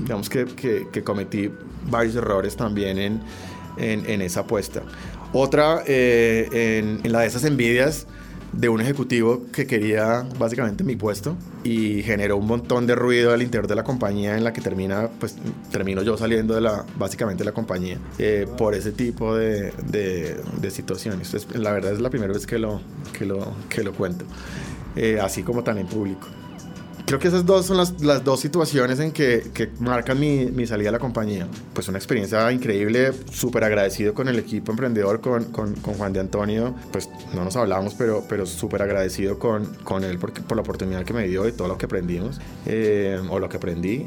[0.00, 1.50] digamos que, que, que cometí
[1.90, 3.20] varios errores también en,
[3.76, 4.82] en, esa apuesta.
[5.32, 8.06] Otra, eh, en, la de esas envidias
[8.52, 13.40] de un ejecutivo que quería básicamente mi puesto y generó un montón de ruido al
[13.40, 15.36] interior de la compañía en la que termina, pues
[15.70, 20.36] termino yo saliendo de la, básicamente de la compañía eh, por ese tipo de, de,
[20.60, 21.32] de situaciones.
[21.32, 22.82] Entonces, la verdad es la primera vez que lo,
[23.16, 24.26] que lo, que lo cuento,
[24.96, 26.28] eh, así como tan en público
[27.06, 30.66] creo que esas dos son las, las dos situaciones en que, que marcan mi, mi,
[30.66, 31.46] salida a la compañía.
[31.74, 36.20] Pues una experiencia increíble, súper agradecido con el equipo emprendedor, con, con, con, Juan de
[36.20, 36.74] Antonio.
[36.90, 41.04] Pues no nos hablamos, pero, pero súper agradecido con, con él por, por la oportunidad
[41.04, 44.06] que me dio y todo lo que aprendimos, eh, o lo que aprendí.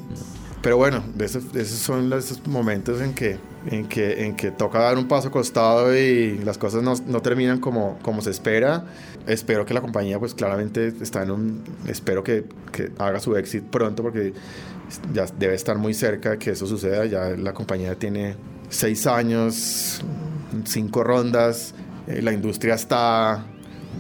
[0.66, 3.38] Pero bueno, esos, esos son los momentos en que,
[3.68, 7.59] en, que, en que toca dar un paso costado y las cosas no, no terminan
[7.59, 8.84] como, como se espera.
[9.28, 11.63] Espero que la compañía pues claramente está en un...
[11.88, 14.34] Espero que, que haga su éxito pronto porque
[15.13, 17.05] ya debe estar muy cerca de que eso suceda.
[17.05, 18.36] Ya la compañía tiene
[18.68, 20.01] seis años,
[20.63, 21.76] cinco rondas,
[22.07, 23.45] eh, la industria está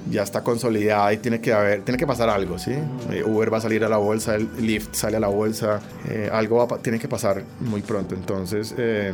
[0.09, 2.73] ya está consolidada y tiene que haber, tiene que pasar algo, ¿sí?
[3.11, 6.29] Eh, Uber va a salir a la bolsa, el Lyft sale a la bolsa, eh,
[6.31, 8.15] algo va, tiene que pasar muy pronto.
[8.15, 9.13] Entonces, eh,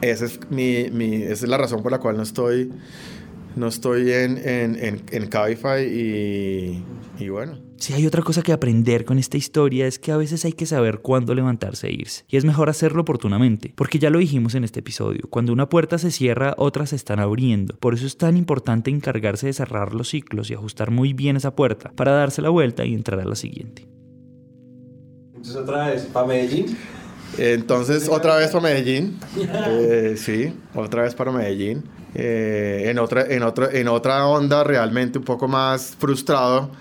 [0.00, 2.72] esa, es mi, mi, esa es la razón por la cual no estoy,
[3.56, 6.84] no estoy en, en, en, en Cabify y,
[7.18, 7.67] y bueno.
[7.78, 10.66] Si hay otra cosa que aprender con esta historia es que a veces hay que
[10.66, 12.24] saber cuándo levantarse e irse.
[12.28, 15.96] Y es mejor hacerlo oportunamente, porque ya lo dijimos en este episodio, cuando una puerta
[15.96, 17.76] se cierra, otras se están abriendo.
[17.76, 21.54] Por eso es tan importante encargarse de cerrar los ciclos y ajustar muy bien esa
[21.54, 23.86] puerta para darse la vuelta y entrar a la siguiente.
[25.36, 26.76] Entonces otra vez, para Medellín.
[27.38, 29.18] Entonces otra vez para Medellín.
[29.36, 31.84] Eh, sí, otra vez para Medellín.
[32.16, 36.72] Eh, en, otra, en, otra, en otra onda realmente un poco más frustrado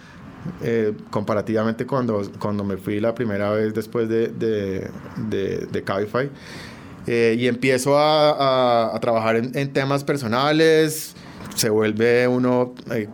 [0.61, 4.89] eh, comparativamente cuando, cuando me fui la primera vez después de, de,
[5.71, 6.29] de, Cabify.
[7.05, 11.15] Eh, y empiezo a, a, trabajar en, en, temas personales,
[11.55, 13.07] se vuelve uno eh,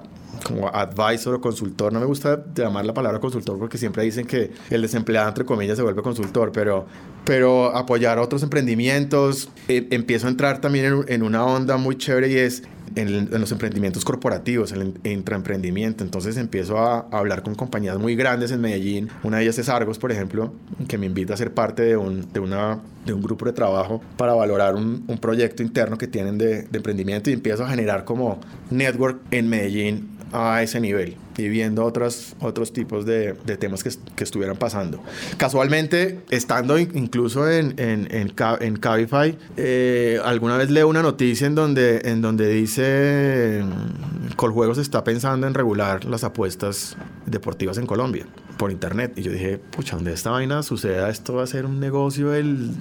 [0.43, 1.93] como advisor o consultor.
[1.93, 5.77] No me gusta llamar la palabra consultor porque siempre dicen que el desempleado, entre comillas,
[5.77, 6.85] se vuelve consultor, pero,
[7.25, 9.49] pero apoyar otros emprendimientos.
[9.67, 12.63] Eh, empiezo a entrar también en, en, una onda muy chévere y es
[12.95, 16.03] en, en, los emprendimientos corporativos, el intraemprendimiento.
[16.03, 19.09] Entonces empiezo a, a, hablar con compañías muy grandes en Medellín.
[19.23, 20.53] Una de ellas es Argos, por ejemplo,
[20.87, 24.01] que me invita a ser parte de un, de una, de un grupo de trabajo
[24.17, 28.05] para valorar un, un proyecto interno que tienen de, de, emprendimiento y empiezo a generar
[28.05, 28.39] como
[28.69, 33.91] network en Medellín a ese nivel y viendo otros, otros tipos de, de temas que,
[34.15, 34.99] que, estuvieran pasando.
[35.37, 41.55] Casualmente, estando incluso en, en, en, en Cabify, eh, alguna vez leo una noticia en
[41.55, 43.63] donde, en donde dice
[44.35, 48.25] Coljuegos está pensando en regular las apuestas deportivas en Colombia
[48.57, 49.13] por internet.
[49.15, 52.71] Y yo dije, pucha, donde esta vaina suceda, esto va a ser un negocio del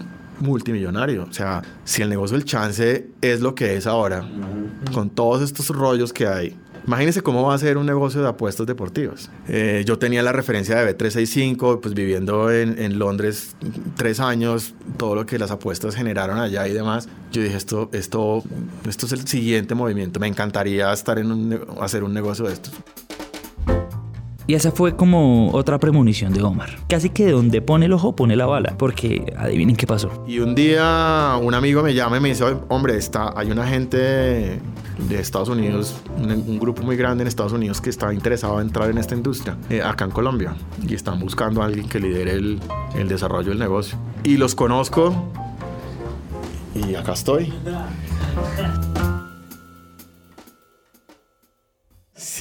[0.40, 1.24] multimillonario.
[1.28, 4.26] O sea, si el negocio del chance es lo que es ahora,
[4.92, 8.66] con todos estos rollos que hay, Imagínense cómo va a ser un negocio de apuestas
[8.66, 9.30] deportivas.
[9.48, 13.56] Eh, yo tenía la referencia de B365, pues viviendo en, Londres
[13.96, 17.08] tres años, todo lo que las apuestas generaron allá y demás.
[17.30, 18.42] Yo dije, esto, esto,
[18.88, 20.20] esto es el siguiente movimiento.
[20.20, 22.72] Me encantaría estar en hacer un negocio de estos.
[24.46, 26.70] Y esa fue como otra premonición de Omar.
[26.88, 30.24] Casi que de donde pone el ojo pone la bala, porque adivinen qué pasó.
[30.26, 33.98] Y un día un amigo me llama y me dice, hombre, está, hay una gente
[33.98, 38.68] de Estados Unidos, un, un, grupo muy grande en Estados Unidos que está interesado en
[38.68, 40.54] entrar en esta industria, eh, acá en Colombia,
[40.86, 42.60] y están buscando a alguien que lidere el,
[42.96, 43.98] el desarrollo del negocio.
[44.24, 45.14] Y los conozco
[46.74, 47.52] y acá estoy.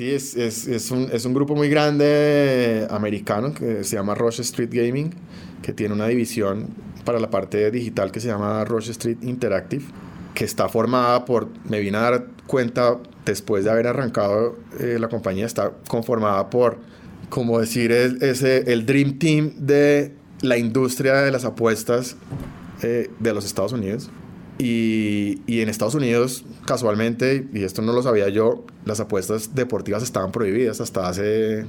[0.01, 4.41] Sí, es, es, es, un, es, un, grupo muy grande americano que se llama Roche
[4.41, 5.13] Street Gaming,
[5.61, 6.69] que tiene una división
[7.05, 9.85] para la parte digital que se llama Roche Street Interactive,
[10.33, 15.07] que está formada por, me vine a dar cuenta después de haber arrancado eh, la
[15.07, 16.79] compañía, está conformada por,
[17.29, 22.15] como decir, el, ese, el Dream Team de la industria de las apuestas
[22.81, 24.09] eh, de los Estados Unidos.
[24.63, 30.03] Y, y, en Estados Unidos, casualmente, y esto no lo sabía yo, las apuestas deportivas
[30.03, 31.65] estaban prohibidas hasta hace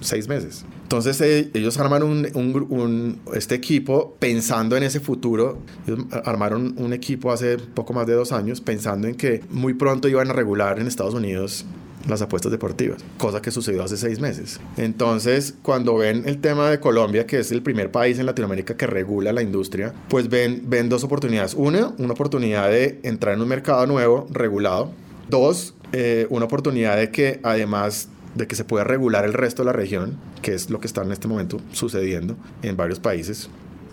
[0.00, 0.64] seis meses.
[0.84, 5.58] Entonces eh, ellos arman un, un- un- este equipo pensando en ese futuro.
[5.86, 10.06] Ellos armaron un equipo hace poco más de dos años pensando en que muy pronto
[10.08, 11.64] iban a regular en Estados Unidos
[12.08, 14.60] las apuestas deportivas, cosa que sucedió hace seis meses.
[14.76, 18.86] Entonces, cuando ven el tema de Colombia, que es el primer país en Latinoamérica que
[18.86, 21.54] regula la industria, pues ven, ven dos oportunidades.
[21.54, 24.92] Una, una oportunidad de entrar en un mercado nuevo, regulado.
[25.28, 29.66] Dos, eh, una oportunidad de que además de que se pueda regular el resto de
[29.66, 33.48] la región, que es lo que está en este momento sucediendo en varios países.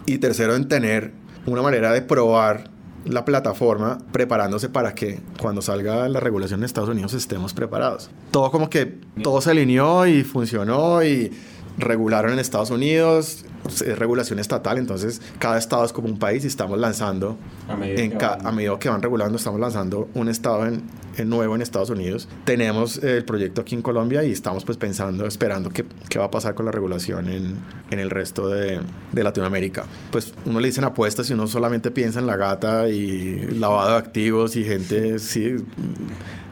[0.05, 1.11] Y tercero, en tener
[1.45, 2.69] una manera de probar
[3.05, 8.09] la plataforma preparándose para que cuando salga la regulación en Estados Unidos estemos preparados.
[8.31, 11.31] Todo como que todo se alineó y funcionó y
[11.79, 16.47] regularon en Estados Unidos, es regulación estatal, entonces cada estado es como un país y
[16.47, 18.45] estamos lanzando, A medida en que van.
[18.45, 20.83] a medida que van regulando, estamos lanzando un estado en,
[21.17, 22.27] en nuevo en Estados Unidos.
[22.45, 26.31] Tenemos el proyecto aquí en Colombia y estamos pues pensando, esperando qué, qué va a
[26.31, 27.57] pasar con la regulación en,
[27.89, 28.79] en el resto de,
[29.11, 29.85] de Latinoamérica.
[30.11, 33.97] Pues uno le dicen apuestas y uno solamente piensa en la gata y lavado de
[33.97, 35.55] activos y gente, sí,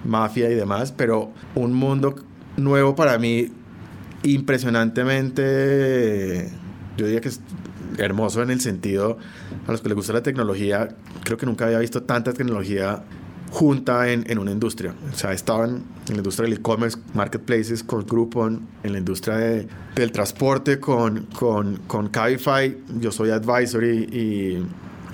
[0.05, 2.15] mafia y demás, pero un mundo
[2.57, 3.51] nuevo para mí
[4.34, 6.49] impresionantemente,
[6.97, 7.39] yo diría que es
[7.97, 9.17] hermoso en el sentido,
[9.67, 10.89] a los que les gusta la tecnología,
[11.23, 13.03] creo que nunca había visto tanta tecnología
[13.49, 14.93] junta en, en una industria.
[15.13, 19.67] O sea, estaban en la industria del e-commerce, marketplaces con Groupon, en la industria de-
[19.95, 24.65] del transporte con, con, con Cabify, yo soy advisory y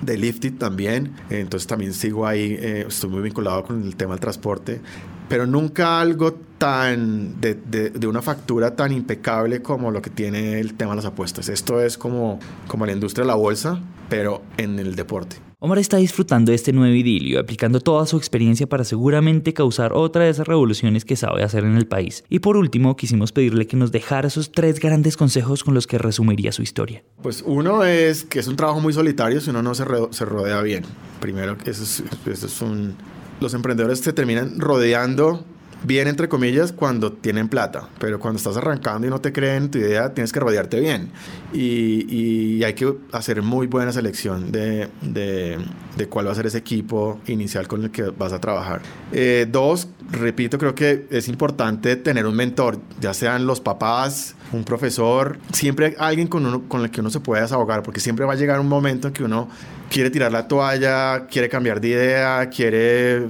[0.03, 4.20] de Lifted también, entonces también sigo ahí, eh, estoy muy vinculado con el tema del
[4.20, 4.82] transporte,
[5.30, 10.59] pero nunca algo tan de, de- de una factura tan impecable como lo que tiene
[10.59, 11.49] el tema de las apuestas.
[11.49, 15.38] Esto es como, como la industria de la bolsa, pero en el deporte.
[15.59, 20.26] Omar está disfrutando de este nuevo idilio, aplicando toda su experiencia para seguramente causar otra
[20.26, 22.26] de esas revoluciones que sabe hacer en el país.
[22.30, 25.97] Y por último, quisimos pedirle que nos dejara esos tres grandes consejos con los que
[25.97, 27.01] resumiría su historia.
[27.21, 30.61] Pues uno es que es un trabajo muy solitario si uno no se, se rodea
[30.61, 30.84] bien.
[31.21, 32.95] Primero, eso es, eso es un...
[33.43, 35.45] Los emprendedores se terminan rodeando
[35.83, 37.89] bien, entre comillas, cuando tienen plata.
[37.99, 41.11] Pero cuando estás arrancando y no te creen tu idea, tienes que rodearte bien.
[41.51, 45.57] Y, hay que hacer muy buena selección de, de,
[45.97, 48.81] de cuál va a ser ese equipo inicial con el que vas a trabajar.
[49.11, 54.63] Eh, dos, repito, creo que es importante tener un mentor, ya sean los papás, un
[54.63, 58.31] profesor, siempre alguien con, uno, con el que uno se pueda desahogar, porque siempre va
[58.31, 59.49] a llegar un momento en que uno
[59.93, 63.27] quiere tirar la toalla, quiere cambiar de idea, quiere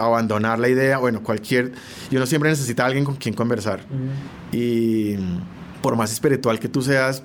[0.00, 1.72] abandonar la idea, bueno, cualquier...
[2.10, 3.80] Y uno siempre necesita a alguien con quien conversar.
[4.50, 5.16] Y
[5.82, 7.22] por más espiritual que tú seas,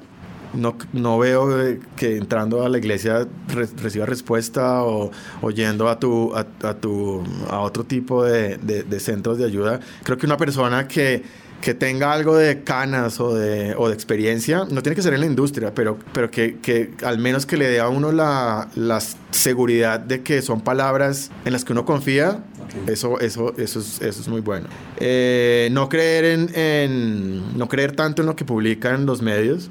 [0.53, 1.47] no, no veo
[1.95, 5.11] que entrando a la iglesia re- reciba respuesta o,
[5.41, 9.45] o yendo a, tu, a, a tu, a otro tipo de, de- de centros de
[9.45, 9.79] ayuda.
[10.03, 11.23] Creo que una persona que,
[11.63, 15.21] que tenga algo de canas o de, o de experiencia, no tiene que ser en
[15.21, 18.99] la industria, pero, pero que, que al menos que le dé a uno la, la
[19.31, 22.43] seguridad de que son palabras en las que uno confía,
[22.87, 24.67] eso, eso, eso, es, eso es muy bueno.
[24.97, 29.69] Eh, no, creer en, en- no creer tanto en lo que publican los medios.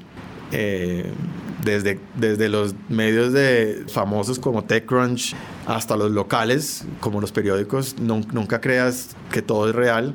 [0.51, 1.05] eh,
[1.63, 5.33] desde, desde los medios de famosos como TechCrunch
[5.65, 10.13] hasta los locales como los periódicos, nun- nunca creas que todo es real.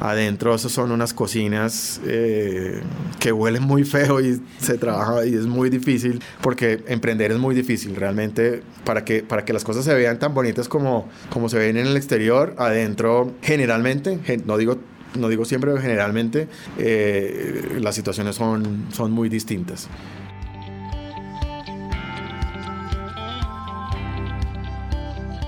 [0.00, 2.82] Adentro esos son unas cocinas eh,
[3.18, 7.54] que huelen muy feo y se trabaja y es muy difícil porque emprender es muy
[7.54, 11.58] difícil realmente para que, para que las cosas se vean tan bonitas como, como se
[11.58, 14.76] ven en el exterior, adentro generalmente, gen- no digo,
[15.18, 16.46] no digo siempre, pero generalmente
[16.78, 19.88] eh, las situaciones son, son muy distintas.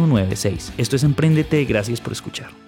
[0.77, 2.64] Esto es Emprendete, gracias por escuchar.